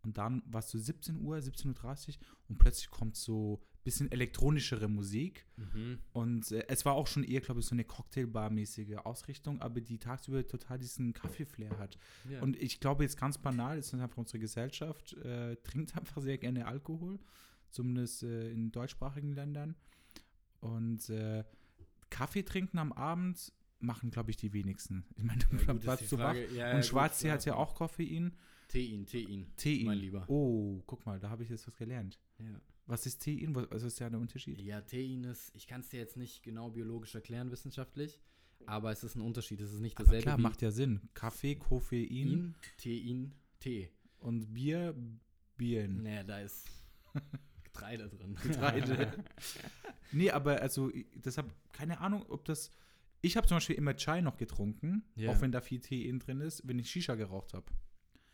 [0.02, 2.14] und dann warst du 17 Uhr, 17:30 Uhr
[2.48, 5.98] und plötzlich kommt so bisschen elektronischere Musik Mhm.
[6.12, 9.98] und äh, es war auch schon eher, glaube ich, so eine Cocktailbar-mäßige Ausrichtung, aber die
[9.98, 11.98] tagsüber total diesen Kaffee-Flair hat.
[12.30, 12.42] Ja.
[12.42, 16.66] Und ich glaube jetzt ganz banal, ist einfach unsere Gesellschaft, äh, trinkt einfach sehr gerne
[16.66, 17.18] Alkohol,
[17.70, 19.74] zumindest äh, in deutschsprachigen Ländern.
[20.60, 21.44] Und äh,
[22.10, 25.04] Kaffee trinken am Abend machen, glaube ich, die wenigsten.
[25.16, 26.34] Ich meine, du Ja, warst so wach.
[26.34, 27.34] Ja, ja, Und Schwarztee klar.
[27.38, 28.36] hat ja auch Koffein.
[28.68, 29.46] Tein, Tein.
[29.56, 29.84] Tein.
[29.84, 30.24] Mein Lieber.
[30.28, 32.20] Oh, guck mal, da habe ich jetzt was gelernt.
[32.38, 32.60] Ja.
[32.86, 33.54] Was ist Tein?
[33.54, 34.60] Was was ist ja der Unterschied?
[34.60, 38.20] Ja, Tein ist, ich kann es dir jetzt nicht genau biologisch erklären, wissenschaftlich,
[38.66, 39.60] aber es ist ein Unterschied.
[39.60, 41.00] Es ist nicht Aber dasselbe klar, wie macht ja Sinn.
[41.14, 43.88] Kaffee, Koffein In, Tein, Tee.
[44.18, 44.94] und Bier,
[45.56, 46.02] Bieren.
[46.02, 46.68] Nee, da ist
[47.72, 48.36] Getreide drin.
[48.42, 49.12] Getreide.
[50.12, 52.70] Nee, aber also deshalb keine Ahnung, ob das.
[53.22, 55.30] Ich habe zum Beispiel immer Chai noch getrunken, Ja.
[55.30, 57.66] auch wenn da viel Tee in drin ist, wenn ich Shisha geraucht habe.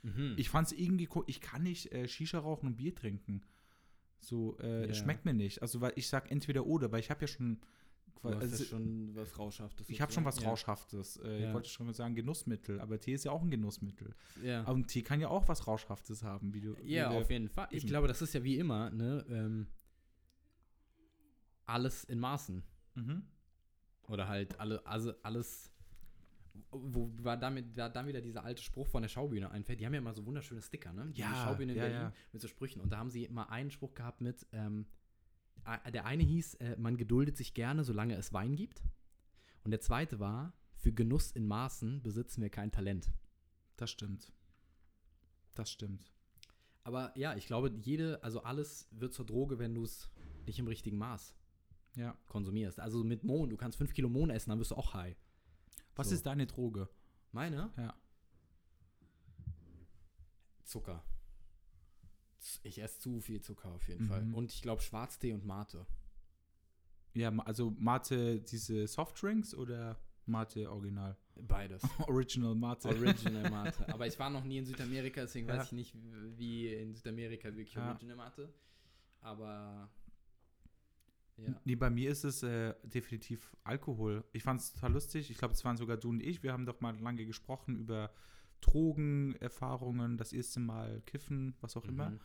[0.03, 0.35] mhm.
[0.39, 3.43] Ich fand es irgendwie, co- ich kann nicht äh, Shisha rauchen und Bier trinken.
[4.21, 5.61] So, äh, es schmeckt mir nicht.
[5.61, 7.61] Also, weil ich sag entweder oder, weil ich habe ja schon.
[8.23, 9.89] Du hast also, ja schon was Rauschhaftes.
[9.89, 10.51] ich habe schon was sozusagen.
[10.51, 11.17] Rauschhaftes.
[11.19, 11.49] Äh, Ja.
[11.49, 14.15] Ich wollte schon mal sagen Genussmittel, aber Tee ist ja auch ein Genussmittel.
[14.43, 14.63] Ja, ja.
[14.65, 16.77] Und Tee kann ja auch was Rauschhaftes haben, wie du.
[16.83, 17.69] ja wie auf jeden Fall.
[17.71, 19.25] Ich glaube, das ist ja wie immer, ne?
[19.29, 19.67] Ähm,
[21.67, 22.63] alles in Maßen.
[22.95, 23.23] Mhm.
[24.09, 25.73] Oder halt alle, also alles,
[26.71, 29.81] wo war damit, war dann wieder dieser alte Spruch von der Schaubühne einfällt.
[29.81, 31.11] Die haben ja immer so wunderschöne Sticker, ne?
[31.13, 32.13] Die Ja, Schaubühne in ja, Berlin ja.
[32.33, 32.81] mit so Sprüchen.
[32.81, 34.87] Und da haben sie immer einen Spruch gehabt mit, ähm,
[35.93, 38.83] der eine hieß, äh, man geduldet sich gerne, solange es Wein gibt.
[39.65, 43.11] Und der zweite war, für Genuss in Maßen besitzen wir kein Talent.
[43.77, 44.33] Das stimmt.
[45.55, 46.11] Das stimmt.
[46.85, 50.09] Aber ja, ich glaube, jede, also alles wird zur Droge, wenn du es
[50.47, 51.35] nicht im richtigen Maß
[51.97, 52.17] Ja.
[52.29, 52.79] konsumierst.
[52.79, 55.17] Also mit Mohn, du kannst fünf Kilo Mohn essen, dann wirst du auch high.
[55.97, 56.15] Was So.
[56.15, 56.89] ist deine Droge?
[57.33, 57.73] Meine?
[57.77, 57.95] Ja.
[60.63, 61.03] Zucker.
[62.63, 64.09] Ich esse zu viel Zucker auf jeden Mhm.
[64.09, 64.33] Fall.
[64.35, 65.87] Und ich glaube Schwarztee und Mate.
[67.15, 71.17] Ja, also Mate, diese Softdrinks oder Mate Original?
[71.37, 71.83] Beides.
[72.09, 72.89] Original Mate.
[72.89, 73.89] Original Mate.
[73.93, 75.57] Aber ich war noch nie in Südamerika, deswegen Ja.
[75.57, 75.95] weiß ich nicht,
[76.37, 77.91] wie in Südamerika wirklich Ja.
[77.91, 78.53] Original Mate.
[79.21, 79.91] Aber
[81.39, 81.61] ja.
[81.65, 84.25] Nee, bei mir ist es äh, definitiv Alkohol.
[84.33, 85.31] Ich fand es total lustig.
[85.31, 86.43] Ich glaube, es waren sogar du und ich.
[86.43, 88.11] Wir haben doch mal lange gesprochen über
[88.61, 92.19] Drogenerfahrungen, das erste Mal Kiffen, was auch immer.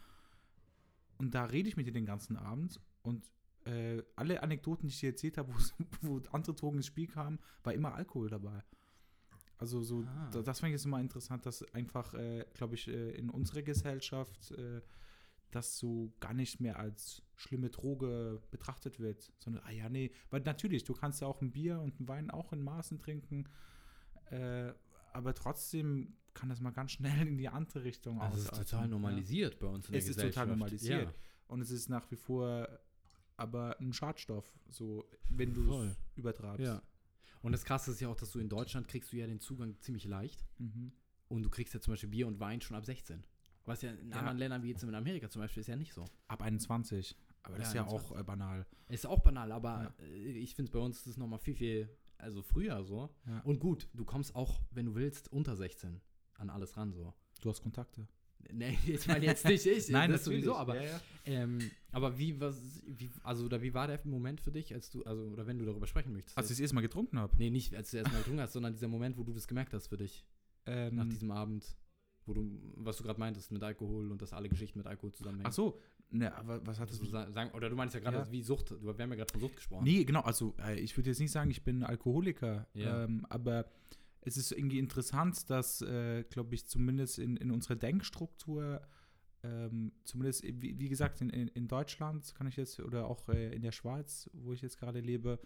[1.22, 3.24] Und da rede ich mit dir den ganzen Abend und
[3.66, 5.54] äh, alle Anekdoten, die ich dir erzählt habe,
[6.02, 8.64] wo andere Drogen ins Spiel kamen, war immer Alkohol dabei.
[9.60, 10.30] Also so, Ah.
[10.34, 13.62] da, das fand ich jetzt immer interessant, dass einfach, äh, glaube ich, äh, in unserer
[13.62, 14.82] Gesellschaft äh,
[15.52, 20.42] das so gar nicht mehr als schlimme Droge betrachtet wird, sondern, ah ja, nee, weil
[20.42, 23.48] natürlich, du kannst ja auch ein Bier und einen Wein auch in Maßen trinken,
[24.32, 24.74] äh,
[25.14, 28.70] aber trotzdem kann das mal ganz schnell in die andere Richtung Also es ist ausarten,
[28.72, 30.50] total normalisiert bei uns in Es der ist total Gesellschaft.
[30.50, 31.10] normalisiert.
[31.10, 31.14] Ja.
[31.48, 32.68] Und es ist nach wie vor
[33.38, 36.66] aber ein Schadstoff, so wenn du es übertreibst.
[36.66, 36.82] ja.
[37.42, 39.76] Und das Krasse ist ja auch, dass du in Deutschland kriegst du ja den Zugang
[39.80, 40.46] ziemlich leicht.
[40.60, 40.92] Mhm.
[41.28, 43.26] Und du kriegst ja zum Beispiel Bier und Wein schon ab 16.
[43.66, 44.18] Was ja in Ja.
[44.18, 46.06] anderen Ländern, wie jetzt in Amerika zum Beispiel, ist ja nicht so.
[46.28, 47.18] Ab 21.
[47.42, 48.68] Aber das Ja, ist ja auch äh, banal.
[48.90, 50.06] Ist auch banal, aber Ja.
[50.06, 51.90] äh, ich finde, bei uns ist es nochmal viel, viel,
[52.22, 53.10] also früher so.
[53.28, 53.40] Ja.
[53.42, 56.02] Und gut, du kommst auch, wenn du willst, unter 16
[56.36, 57.14] an alles ran, so.
[57.42, 58.08] Du hast Kontakte.
[58.52, 61.02] Nee, ich meine jetzt nicht ich, das sowieso, aber, Ja, ja.
[61.26, 61.60] ähm,
[61.92, 65.24] aber wie, was, wie, also, oder wie war der Moment für dich, als du, also,
[65.28, 66.38] oder wenn du darüber sprechen möchtest?
[66.38, 67.36] Als ich das erste Mal getrunken habe.
[67.38, 69.74] nee, nicht, als du erst mal getrunken hast, sondern dieser Moment, wo du das gemerkt
[69.74, 70.26] hast für dich,
[70.66, 71.76] Ähm, nach diesem Abend,
[72.26, 75.48] wo du, was du gerade meintest mit Alkohol und dass alle Geschichten mit Alkohol zusammenhängen.
[75.48, 75.80] ach so,
[76.12, 78.32] ne, aber was hat das Also, sa- sagen, oder du meinst ja gerade, Ja.
[78.32, 79.84] wie Sucht, du, wir haben ja gerade von Sucht gesprochen.
[79.84, 83.04] Nee, genau, also äh, ich würde jetzt nicht sagen, ich bin Alkoholiker, Ja.
[83.06, 83.66] ähm, aber
[84.22, 88.82] es ist irgendwie interessant, dass, äh, glaube ich, zumindest in, in unserer Denkstruktur,
[89.44, 93.54] ähm, zumindest, wie, wie gesagt, in, in, in Deutschland kann ich jetzt, oder auch äh,
[93.56, 95.40] in der Schweiz, wo ich jetzt gerade lebe,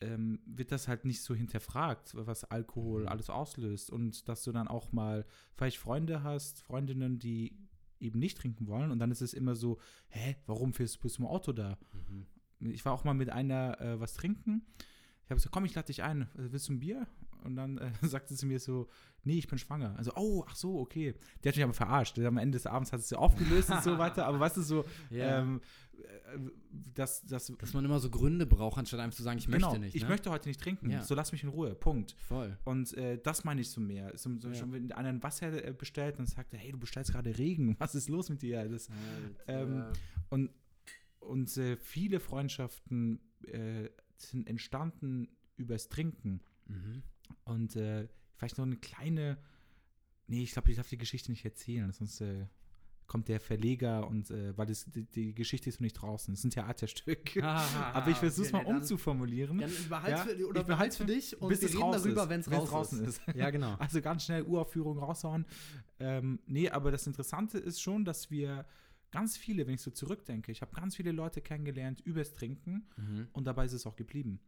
[0.00, 3.08] ähm, wird das halt nicht so hinterfragt, was Alkohol Mhm.
[3.08, 3.90] alles auslöst.
[3.90, 5.24] Und dass du dann auch mal
[5.54, 7.56] vielleicht Freunde hast, Freundinnen, die
[8.00, 8.90] eben nicht trinken wollen.
[8.90, 9.78] Und dann ist es immer so,
[10.08, 11.78] hä, warum fährst du bis zum Auto da?
[11.92, 12.70] Mhm.
[12.72, 14.66] ich war auch mal mit einer äh, was trinken.
[15.24, 16.22] Ich habe gesagt, komm, ich lade dich ein.
[16.22, 17.06] Äh, Willst du ein Bier?
[17.44, 18.88] Und dann äh, sagte sie mir so,
[19.24, 19.94] nee, ich bin schwanger.
[19.96, 21.14] Also, oh, ach so, okay.
[21.44, 22.18] Die hat mich aber verarscht.
[22.18, 24.26] Am Ende des Abends hat sie aufgelöst und so weiter.
[24.26, 25.40] Aber weißt du, so, Ja.
[25.40, 25.60] ähm,
[26.04, 26.38] äh,
[26.94, 29.80] das, das, Dass man immer so Gründe braucht, anstatt einfach zu sagen, ich genau, möchte
[29.80, 29.94] nicht.
[29.94, 30.08] ich ne?
[30.08, 30.90] möchte heute nicht trinken.
[30.90, 31.02] Ja.
[31.02, 31.74] So lass mich in Ruhe.
[31.74, 32.14] Punkt.
[32.28, 32.56] Voll.
[32.64, 34.16] Und äh, das meine ich so mehr.
[34.16, 34.54] So, so Ja.
[34.54, 37.76] schon, wenn einer ein Wasser äh, bestellt und sagt, hey, du bestellst gerade Regen.
[37.80, 38.68] Was ist los mit dir?
[38.68, 38.88] Das,
[39.46, 39.84] Ähm,
[40.30, 40.50] Und,
[41.20, 46.40] und äh, viele Freundschaften äh, sind entstanden übers Trinken.
[46.66, 47.02] mhm.
[47.44, 49.38] Und äh, vielleicht noch eine kleine.
[50.28, 52.46] Nee, ich glaube, ich darf die Geschichte nicht erzählen, sonst äh,
[53.08, 56.32] kommt der Verleger und äh, weil das, die, die Geschichte ist noch nicht draußen.
[56.34, 57.36] Es ist ein Theaterstück.
[57.42, 59.58] Aber ich versuche es mal umzuformulieren.
[59.58, 62.28] Dann behalt's Ja, für, oder ich behalt's für dich und bis wir es reden darüber,
[62.28, 63.20] wenn es raus draußen ist.
[63.26, 63.34] ist.
[63.36, 63.74] Ja, genau.
[63.80, 65.46] Also ganz schnell Uraufführung raushauen.
[65.98, 68.66] Ähm, nee, aber das Interessante ist schon, dass wir
[69.10, 73.28] ganz viele, wenn ich so zurückdenke, ich habe ganz viele Leute kennengelernt übers Trinken Mhm.
[73.32, 74.38] und dabei ist es auch geblieben.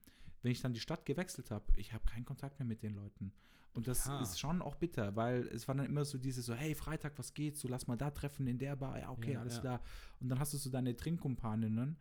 [0.42, 3.32] Wenn ich dann die Stadt gewechselt habe, ich habe keinen Kontakt mehr mit den Leuten.
[3.72, 4.20] Und das Aha.
[4.22, 7.32] ist schon auch bitter, weil es war dann immer so dieses so, hey, Freitag, was
[7.34, 7.56] geht?
[7.56, 8.98] So, lass mal da treffen in der Bar.
[8.98, 9.60] Ja, okay, Ja, alles ja.
[9.60, 9.80] klar.
[10.18, 11.96] Und dann hast du so deine Trinkkumpaninnen,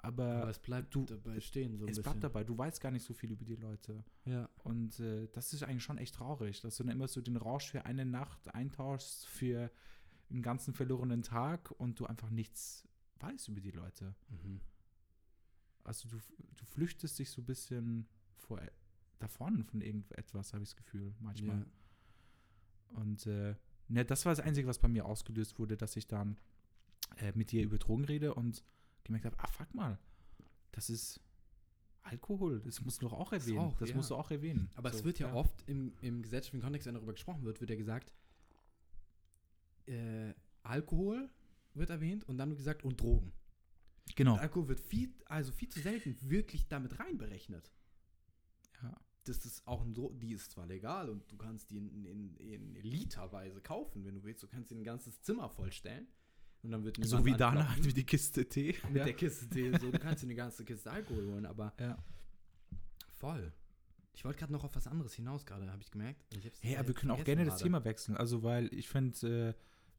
[0.00, 2.02] aber, Aber es bleibt du- dabei stehen, so ein es bisschen.
[2.04, 2.44] bleibt dabei.
[2.44, 4.04] Du weißt gar nicht so viel über die Leute.
[4.26, 4.48] Ja.
[4.62, 7.70] Und äh, das ist eigentlich schon echt traurig, dass du dann immer so den Rausch
[7.70, 9.70] für eine Nacht eintauschst für
[10.30, 12.86] einen ganzen verlorenen Tag und du einfach nichts
[13.20, 14.14] weißt über die Leute.
[14.28, 14.60] Mhm.
[15.84, 16.18] Also du,
[16.56, 18.06] du flüchtest dich so ein bisschen
[18.36, 18.60] vor
[19.18, 21.58] davon von irgendetwas, habe ich das Gefühl, manchmal.
[21.58, 22.98] Ja.
[23.00, 23.54] Und äh,
[23.88, 26.38] ne, das war das Einzige, was bei mir ausgelöst wurde, dass ich dann
[27.16, 28.64] äh, mit dir über Drogen rede und
[29.04, 29.98] gemerkt habe, ah, fuck mal,
[30.72, 31.20] das ist
[32.02, 33.58] Alkohol, das musst du doch auch Das erwähnen.
[33.58, 33.96] auch, das ja.
[33.96, 34.70] musst du auch erwähnen.
[34.76, 37.70] Aber es So, wird ja, oft im, im gesellschaftlichen Kontext, wenn darüber gesprochen wird, wird
[37.70, 38.12] ja gesagt,
[39.86, 41.28] äh, Alkohol
[41.74, 43.32] wird erwähnt und dann wird gesagt und Drogen.
[44.16, 44.34] Genau.
[44.34, 47.70] Und Alkohol wird viel, also viel zu selten wirklich damit reinberechnet.
[49.28, 52.36] Das ist auch ein Dro die ist zwar legal und du kannst die in, in,
[52.36, 54.42] in literweise kaufen, wenn du willst.
[54.42, 56.08] Du kannst dir ein ganzes Zimmer vollstellen.
[56.62, 58.74] Und dann wird So wie Dana anklopfen halt wie die Kiste Tee.
[58.88, 59.04] mit ja.
[59.04, 59.70] der Kiste Tee.
[59.78, 61.96] So, du kannst dir eine ganze Kiste Alkohol holen, aber ja.
[63.10, 63.52] voll.
[64.12, 66.26] Ich wollte gerade noch auf was anderes hinaus, gerade, habe ich gemerkt.
[66.34, 67.58] Ich Hey, aber wir jetzt können auch gerne das.
[67.58, 68.16] Thema wechseln.
[68.16, 69.54] Also, weil ich finde, äh,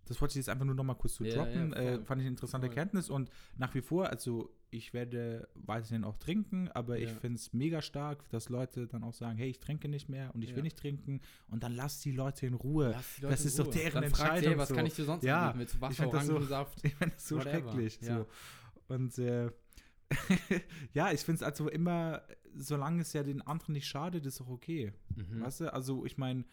[0.06, 1.72] das wollte ich jetzt einfach nur noch mal kurz so Ja, droppen.
[1.72, 2.76] ja, äh, fand ich eine interessante Voll.
[2.76, 7.16] Erkenntnis und nach wie vor, also ich werde weiterhin auch trinken, aber ich Ja.
[7.20, 10.44] finde es mega stark, dass Leute dann auch sagen, hey, ich trinke nicht mehr und
[10.44, 12.88] ich will nicht trinken und dann lass die Leute in Ruhe.
[13.20, 13.74] Leute das in ist doch Ruhe.
[13.74, 14.76] deren Dann fragt sie, Entscheidung Hey, was so.
[14.76, 15.54] kann ich dir sonst Ja?
[15.58, 16.80] Mit Wasser, find das so- Orangensaft?
[16.86, 17.72] Ich finde das so Whatever.
[17.72, 18.00] schrecklich.
[18.02, 18.28] So.
[18.88, 19.50] Und äh,
[20.94, 22.24] ja, ich finde es also immer,
[22.56, 24.92] solange es ja den anderen nicht schadet, ist auch okay.
[25.16, 25.42] Mhm.
[25.42, 26.46] Weißt du, also ich meine,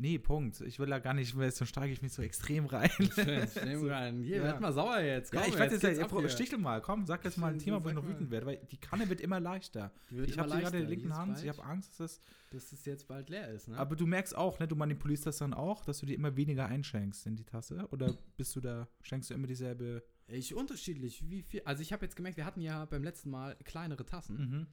[0.00, 0.60] nee, Punkt.
[0.62, 2.90] Ich will da gar nicht mehr, sonst steige ich mich so extrem rein.
[2.90, 4.20] Schön rein.
[4.22, 4.42] Hier, Ja.
[4.44, 5.32] werd mal sauer jetzt.
[5.32, 7.82] ja, Komm, ich werde jetzt, geht's ja, stichel mal, komm, sag jetzt mal ein Thema,
[7.84, 9.92] wo ich noch wütend werde, weil die Kanne wird immer leichter.
[10.08, 12.20] Wird ich habe sie gerade in der linken Hand, ich habe Angst, dass es.
[12.50, 13.76] dass es jetzt bald leer ist, ne?
[13.76, 16.66] Aber du merkst auch, ne, du manipulierst das dann auch, dass du dir immer weniger
[16.66, 17.86] einschenkst in die Tasse.
[17.90, 20.02] Oder bist du da, schenkst du immer dieselbe.
[20.32, 21.28] Ich unterschiedlich.
[21.28, 21.62] Wie viel?
[21.64, 24.66] Also ich habe jetzt gemerkt, wir hatten ja beim letzten Mal kleinere Tassen, Mhm.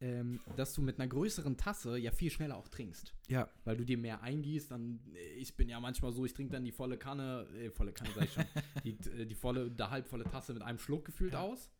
[0.00, 3.14] ähm, dass du mit einer größeren Tasse ja viel schneller auch trinkst.
[3.28, 6.52] Ja, Weil du dir mehr eingießt, dann, äh, ich bin ja manchmal so, ich trinke
[6.52, 8.44] dann die volle Kanne, äh, volle Kanne sag ich schon,
[8.84, 11.40] die, äh, die volle, der halbvolle Tasse mit einem Schluck gefühlt Ja.
[11.42, 11.70] aus.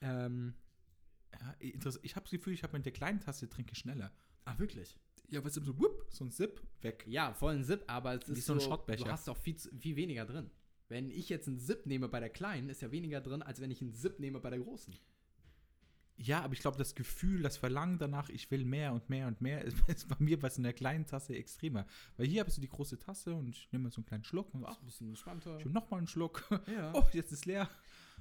[0.00, 0.54] Ähm,
[1.32, 4.12] ja interess- ich habe das Gefühl, ich habe mit der kleinen Tasse trinke ich schneller.
[4.44, 4.96] ah, wirklich?
[5.30, 7.04] Ja, was ist so, whoop, so ein Zip, weg.
[7.08, 9.04] Ja, voll ein Sip, aber es Wie ist so ein so, Schottbecher.
[9.04, 10.50] du hast auch viel, viel weniger drin.
[10.88, 13.70] Wenn ich jetzt einen Sip nehme bei der kleinen, ist ja weniger drin, als wenn
[13.70, 14.94] ich einen Sip nehme bei der großen.
[16.16, 19.40] Ja, aber ich glaube, das Gefühl, das Verlangen danach, ich will mehr und mehr und
[19.40, 21.86] mehr, ist, ist bei mir was in der kleinen Tasse extremer.
[22.16, 24.64] Weil hier ich so die große Tasse und ich nehme so einen kleinen Schluck und
[24.64, 25.58] ach, ein bisschen entspannter.
[25.58, 26.44] ich nochmal einen Schluck.
[26.66, 26.92] Ja.
[26.94, 27.68] Oh, jetzt ist leer.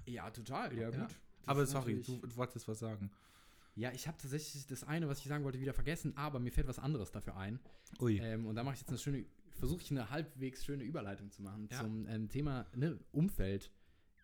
[0.05, 0.97] Ja, total, ja, gut.
[0.97, 1.07] Ja.
[1.45, 3.11] Aber sorry, du, du wolltest was sagen.
[3.75, 6.67] Ja, ich habe tatsächlich das eine, was ich sagen wollte, wieder vergessen, aber mir fällt
[6.67, 7.59] was anderes dafür ein.
[7.99, 8.17] Ui.
[8.19, 11.41] Ähm, und da mache ich jetzt eine schöne, versuche ich eine halbwegs schöne Überleitung zu
[11.41, 11.79] machen Ja.
[11.79, 13.71] zum ähm, Thema ne, Umfeld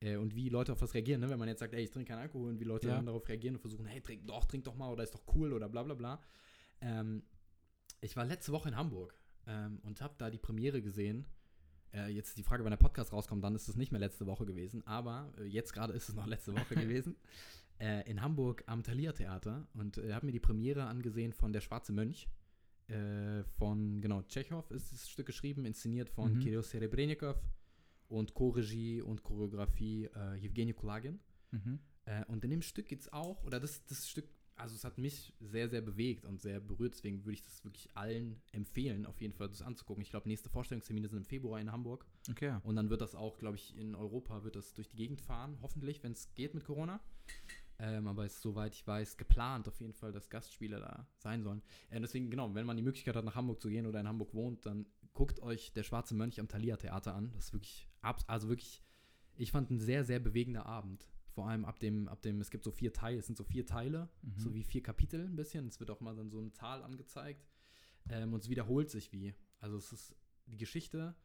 [0.01, 1.21] äh, und wie Leute auf was reagieren.
[1.21, 1.29] Ne?
[1.29, 2.95] Wenn man jetzt sagt, ey, ich trinke keinen Alkohol und wie Leute Ja.
[2.95, 5.53] dann darauf reagieren und versuchen, hey, trink doch, trink doch mal oder ist doch cool
[5.53, 6.21] oder bla bla bla.
[6.81, 7.23] Ähm,
[8.01, 9.13] ich war letzte Woche in Hamburg
[9.47, 11.25] ähm, und habe da die Premiere gesehen.
[11.93, 14.25] Äh, jetzt ist die Frage, wenn der Podcast rauskommt, dann ist es nicht mehr letzte
[14.27, 17.15] Woche gewesen, aber äh, jetzt gerade ist es noch letzte Woche gewesen.
[17.79, 21.61] Äh, in Hamburg am Thalia Theater und äh, habe mir die Premiere angesehen von Der
[21.61, 22.27] Schwarze Mönch.
[22.89, 26.39] Äh, von, genau, Tschechow ist das Stück geschrieben, inszeniert von Mhm.
[26.39, 27.37] Kirill Serebrennikov
[28.07, 31.19] und Co-Regie und Choreografie äh, Evgeny Kulagin.
[31.51, 31.79] Mhm.
[32.05, 34.97] Äh, und in dem Stück geht es auch, oder das, das Stück, also es hat
[34.97, 39.21] mich sehr, sehr bewegt und sehr berührt, deswegen würde ich das wirklich allen empfehlen, auf
[39.21, 40.01] jeden Fall das anzugucken.
[40.01, 42.57] Ich glaube, nächste Vorstellungstermine sind im Februar in Hamburg Okay.
[42.63, 45.57] und dann wird das auch, glaube ich, in Europa wird das durch die Gegend fahren,
[45.61, 46.99] hoffentlich, wenn es geht mit Corona.
[47.81, 51.43] Ähm, aber es ist, soweit ich weiß, geplant auf jeden Fall, dass Gastspieler da sein
[51.43, 51.61] sollen.
[51.89, 54.33] Äh, deswegen, genau, wenn man die Möglichkeit hat, nach Hamburg zu gehen oder in Hamburg
[54.33, 57.31] wohnt, dann guckt euch der Schwarze Mönch am Thalia Theater an.
[57.33, 57.87] Das ist wirklich,
[58.27, 58.83] also wirklich,
[59.35, 61.09] ich fand ein sehr, sehr bewegender Abend.
[61.31, 63.65] Vor allem ab dem, ab dem, es gibt so vier Teile, es sind so vier
[63.65, 64.37] Teile, Mhm.
[64.37, 65.67] so wie vier Kapitel ein bisschen.
[65.67, 67.47] Es wird auch mal dann so eine Zahl angezeigt.
[68.09, 69.33] Ähm, und es wiederholt sich wie.
[69.59, 70.15] Also es ist,
[70.47, 71.15] die Geschichte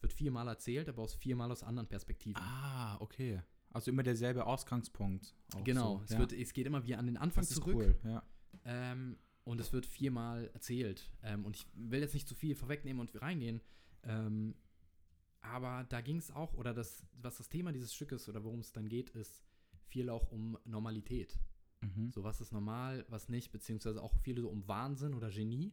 [0.00, 2.42] wird viermal erzählt, aber aus viermal aus anderen Perspektiven.
[2.42, 3.42] Ah, okay.
[3.72, 5.34] Also immer derselbe Ausgangspunkt.
[5.64, 6.04] genau, so.
[6.04, 6.18] es, ja.
[6.18, 7.74] wird, es geht immer wieder an den Anfang zurück.
[7.74, 7.98] cool.
[8.04, 8.22] Ja.
[8.64, 11.10] Ähm, und es wird viermal erzählt.
[11.22, 13.60] Ähm, und ich will jetzt nicht zu viel vorwegnehmen und reingehen.
[14.04, 14.54] Ähm,
[15.40, 18.72] aber da ging es auch, oder das, was das Thema dieses Stückes oder worum es
[18.72, 19.42] dann geht, ist
[19.88, 21.38] viel auch um Normalität.
[21.80, 22.10] Mhm.
[22.12, 25.72] So, was ist normal, was nicht, beziehungsweise auch viel so um Wahnsinn oder Genie.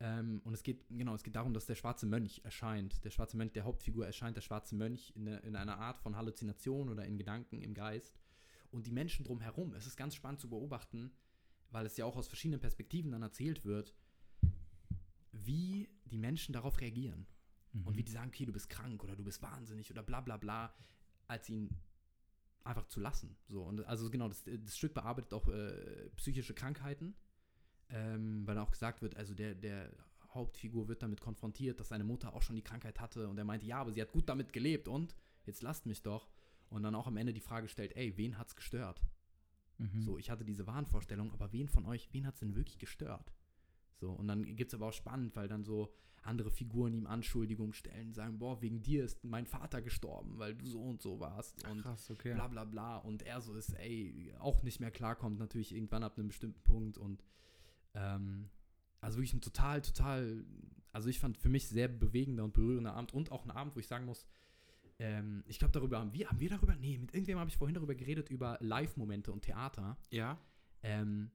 [0.00, 3.04] Ähm, und es geht, genau, es geht darum, dass der schwarze Mönch erscheint.
[3.04, 6.16] Der schwarze Mönch, der Hauptfigur erscheint, der schwarze Mönch in, der- in einer Art von
[6.16, 8.20] Halluzination oder in Gedanken, im Geist.
[8.70, 11.10] Und die Menschen drumherum, es ist ganz spannend zu beobachten,
[11.70, 13.94] weil es ja auch aus verschiedenen Perspektiven dann erzählt wird,
[15.32, 17.26] wie die Menschen darauf reagieren.
[17.72, 17.86] Mhm.
[17.86, 20.36] Und wie die sagen, okay, du bist krank oder du bist wahnsinnig oder bla bla
[20.36, 20.74] bla,
[21.26, 21.70] als ihn
[22.64, 23.36] einfach zu lassen.
[23.48, 27.14] So, und also genau, das, das Stück bearbeitet auch äh, psychische Krankheiten,
[27.90, 29.90] ähm, weil auch gesagt wird, also der, der
[30.34, 33.66] Hauptfigur wird damit konfrontiert, dass seine Mutter auch schon die Krankheit hatte und er meinte,
[33.66, 35.14] ja, aber sie hat gut damit gelebt und
[35.46, 36.28] jetzt lasst mich doch.
[36.70, 39.00] Und dann auch am Ende die Frage stellt, ey, wen hat's gestört?
[39.78, 40.02] Mhm.
[40.02, 43.32] So, ich hatte diese Wahnvorstellung, aber wen von euch, wen hat es denn wirklich gestört?
[43.96, 47.72] So, und dann gibt es aber auch spannend, weil dann so andere Figuren ihm Anschuldigungen
[47.72, 51.66] stellen, sagen, boah, wegen dir ist mein Vater gestorben, weil du so und so warst
[51.68, 52.34] und Krass, okay.
[52.34, 52.98] bla bla bla.
[52.98, 56.98] Und er so ist, ey, auch nicht mehr klarkommt, natürlich irgendwann ab einem bestimmten Punkt
[56.98, 57.24] und
[57.94, 58.48] ähm,
[59.00, 60.44] also wirklich ein total, total,
[60.92, 63.80] also ich fand für mich sehr bewegender und berührender Abend und auch ein Abend, wo
[63.80, 64.26] ich sagen muss,
[64.98, 66.74] ähm, ich glaube, darüber haben wir, haben wir darüber?
[66.74, 69.96] Nee, mit irgendwem habe ich vorhin darüber geredet, über Live-Momente und Theater.
[70.10, 70.38] Ja.
[70.82, 71.30] Ähm,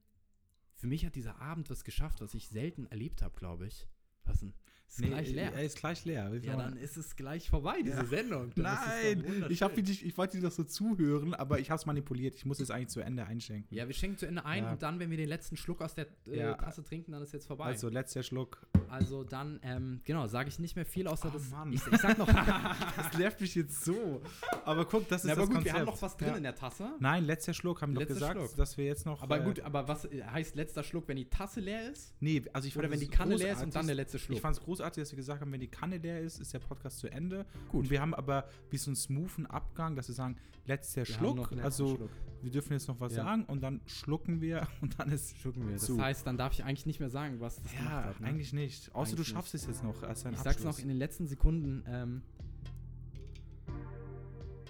[0.74, 3.86] für mich hat dieser Abend was geschafft, was ich selten erlebt habe, glaube ich.
[4.24, 4.52] Was denn?
[4.86, 5.52] Ist gleich leer.
[5.52, 6.30] Er ist gleich leer.
[6.32, 8.04] Wie ja, dann ist es gleich vorbei, diese Ja.
[8.04, 8.52] Sendung.
[8.54, 8.80] Dann es
[9.24, 12.36] Nein, ich, hab dich, ich wollte dir doch so zuhören, aber ich habe es manipuliert.
[12.36, 13.76] Ich muss es eigentlich zu Ende einschenken.
[13.76, 14.70] Ja, wir schenken zu Ende ein Ja.
[14.72, 16.54] und dann, wenn wir den letzten Schluck aus der äh, Ja.
[16.54, 17.64] Tasse trinken, dann ist jetzt vorbei.
[17.64, 18.64] Also, letzter Schluck.
[18.88, 21.52] Also dann, ähm, genau, sage ich nicht mehr viel, außer Oh, das.
[21.72, 22.28] Ich, ich sag noch.
[23.14, 24.20] Das nervt mich jetzt so.
[24.64, 25.74] Aber guck, das ist Na, aber das gut, Konzept.
[25.74, 26.36] wir haben noch was drin Ja.
[26.36, 26.90] in der Tasse.
[27.00, 28.56] Nein, letzter Schluck haben wir doch gesagt, Schluck.
[28.56, 29.22] dass wir jetzt noch.
[29.22, 32.14] Aber äh, gut, aber was äh, heißt letzter Schluck, wenn die Tasse leer ist?
[32.20, 33.74] Nee, also ich Oder fand wenn es die Kanne leer ist und großartig.
[33.74, 34.36] dann der letzte Schluck?
[34.36, 36.58] Ich fand es großartig, dass wir gesagt haben, wenn die Kanne leer ist, ist der
[36.60, 37.46] Podcast zu Ende.
[37.70, 37.84] Gut.
[37.84, 40.36] Und wir haben aber wie so einen smoothen Abgang, dass wir sagen,
[40.66, 41.52] letzter Wir Schluck.
[41.62, 42.10] also Schluck.
[42.42, 43.24] wir dürfen jetzt noch was Ja.
[43.24, 45.74] sagen und dann schlucken wir und dann ist Schlucken wir.
[45.74, 46.00] Das zu.
[46.00, 48.20] heißt, dann darf ich eigentlich nicht mehr sagen, was das gemacht Ja, hat.
[48.20, 48.26] Ne?
[48.26, 48.94] eigentlich nicht.
[48.94, 50.54] Außer Eigentlich du schaffst es jetzt noch als ein Ich Abschluss.
[50.62, 51.84] sag's noch in den letzten Sekunden.
[51.86, 52.22] Ähm,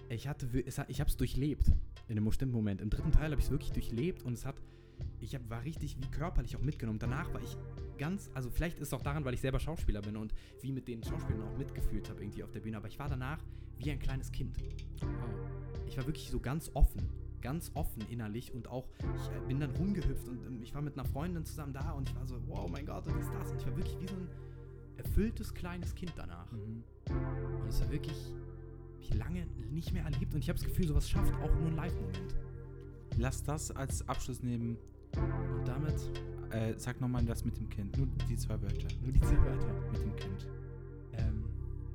[0.08, 1.68] ich hatte, es hat, ich hab's durchlebt
[2.08, 2.80] in einem bestimmten Moment.
[2.80, 4.56] Im dritten Teil habe ich es wirklich durchlebt und es hat,
[5.20, 6.98] ich hab, war richtig wie körperlich auch mitgenommen.
[6.98, 7.56] Danach war ich
[7.98, 10.88] ganz, also vielleicht ist es auch daran, weil ich selber Schauspieler bin und wie mit
[10.88, 12.76] den Schauspielern auch mitgefühlt habe irgendwie auf der Bühne.
[12.76, 13.38] Aber ich war danach
[13.78, 14.56] wie ein kleines Kind.
[15.86, 17.08] Ich war wirklich so ganz offen,
[17.40, 20.98] ganz offen innerlich und auch, ich äh, bin dann rumgehüpft und ähm, ich war mit
[20.98, 23.50] einer Freundin zusammen da und ich war so, wow, mein Gott, und ist das?
[23.50, 24.28] Und ich war wirklich wie so ein
[24.96, 26.50] erfülltes kleines Kind danach.
[26.52, 26.84] Mhm.
[27.60, 28.16] Und es war wirklich
[29.04, 31.76] ich lange nicht mehr erlebt und ich habe das Gefühl, sowas schafft auch nur ein
[31.76, 32.36] Live-Moment.
[33.18, 34.76] Lass das als Abschluss nehmen.
[35.16, 35.94] Und damit
[36.50, 37.96] Äh, sag nochmal das mit dem Kind.
[37.96, 38.88] Nur die zwei Wörter.
[39.02, 39.72] nur die zwei Wörter.
[39.92, 40.48] Mit dem Kind.
[41.12, 41.44] Ähm,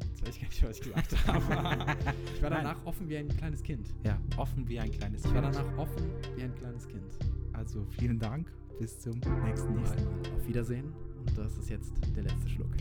[0.09, 1.95] jetzt weiß ich gar nicht, was ich gesagt habe.
[2.35, 2.63] ich war Nein.
[2.63, 3.93] danach offen wie ein kleines Kind.
[4.03, 5.55] Ja, offen wie ein kleines Ich war Kind.
[5.55, 6.03] danach offen
[6.35, 7.17] wie ein kleines Kind.
[7.53, 8.51] Also vielen Dank.
[8.79, 9.81] Bis zum nächsten Mal.
[9.81, 10.35] Nächstes Mal.
[10.37, 10.93] Auf Wiedersehen.
[11.25, 12.71] Und das ist jetzt der letzte Schluck.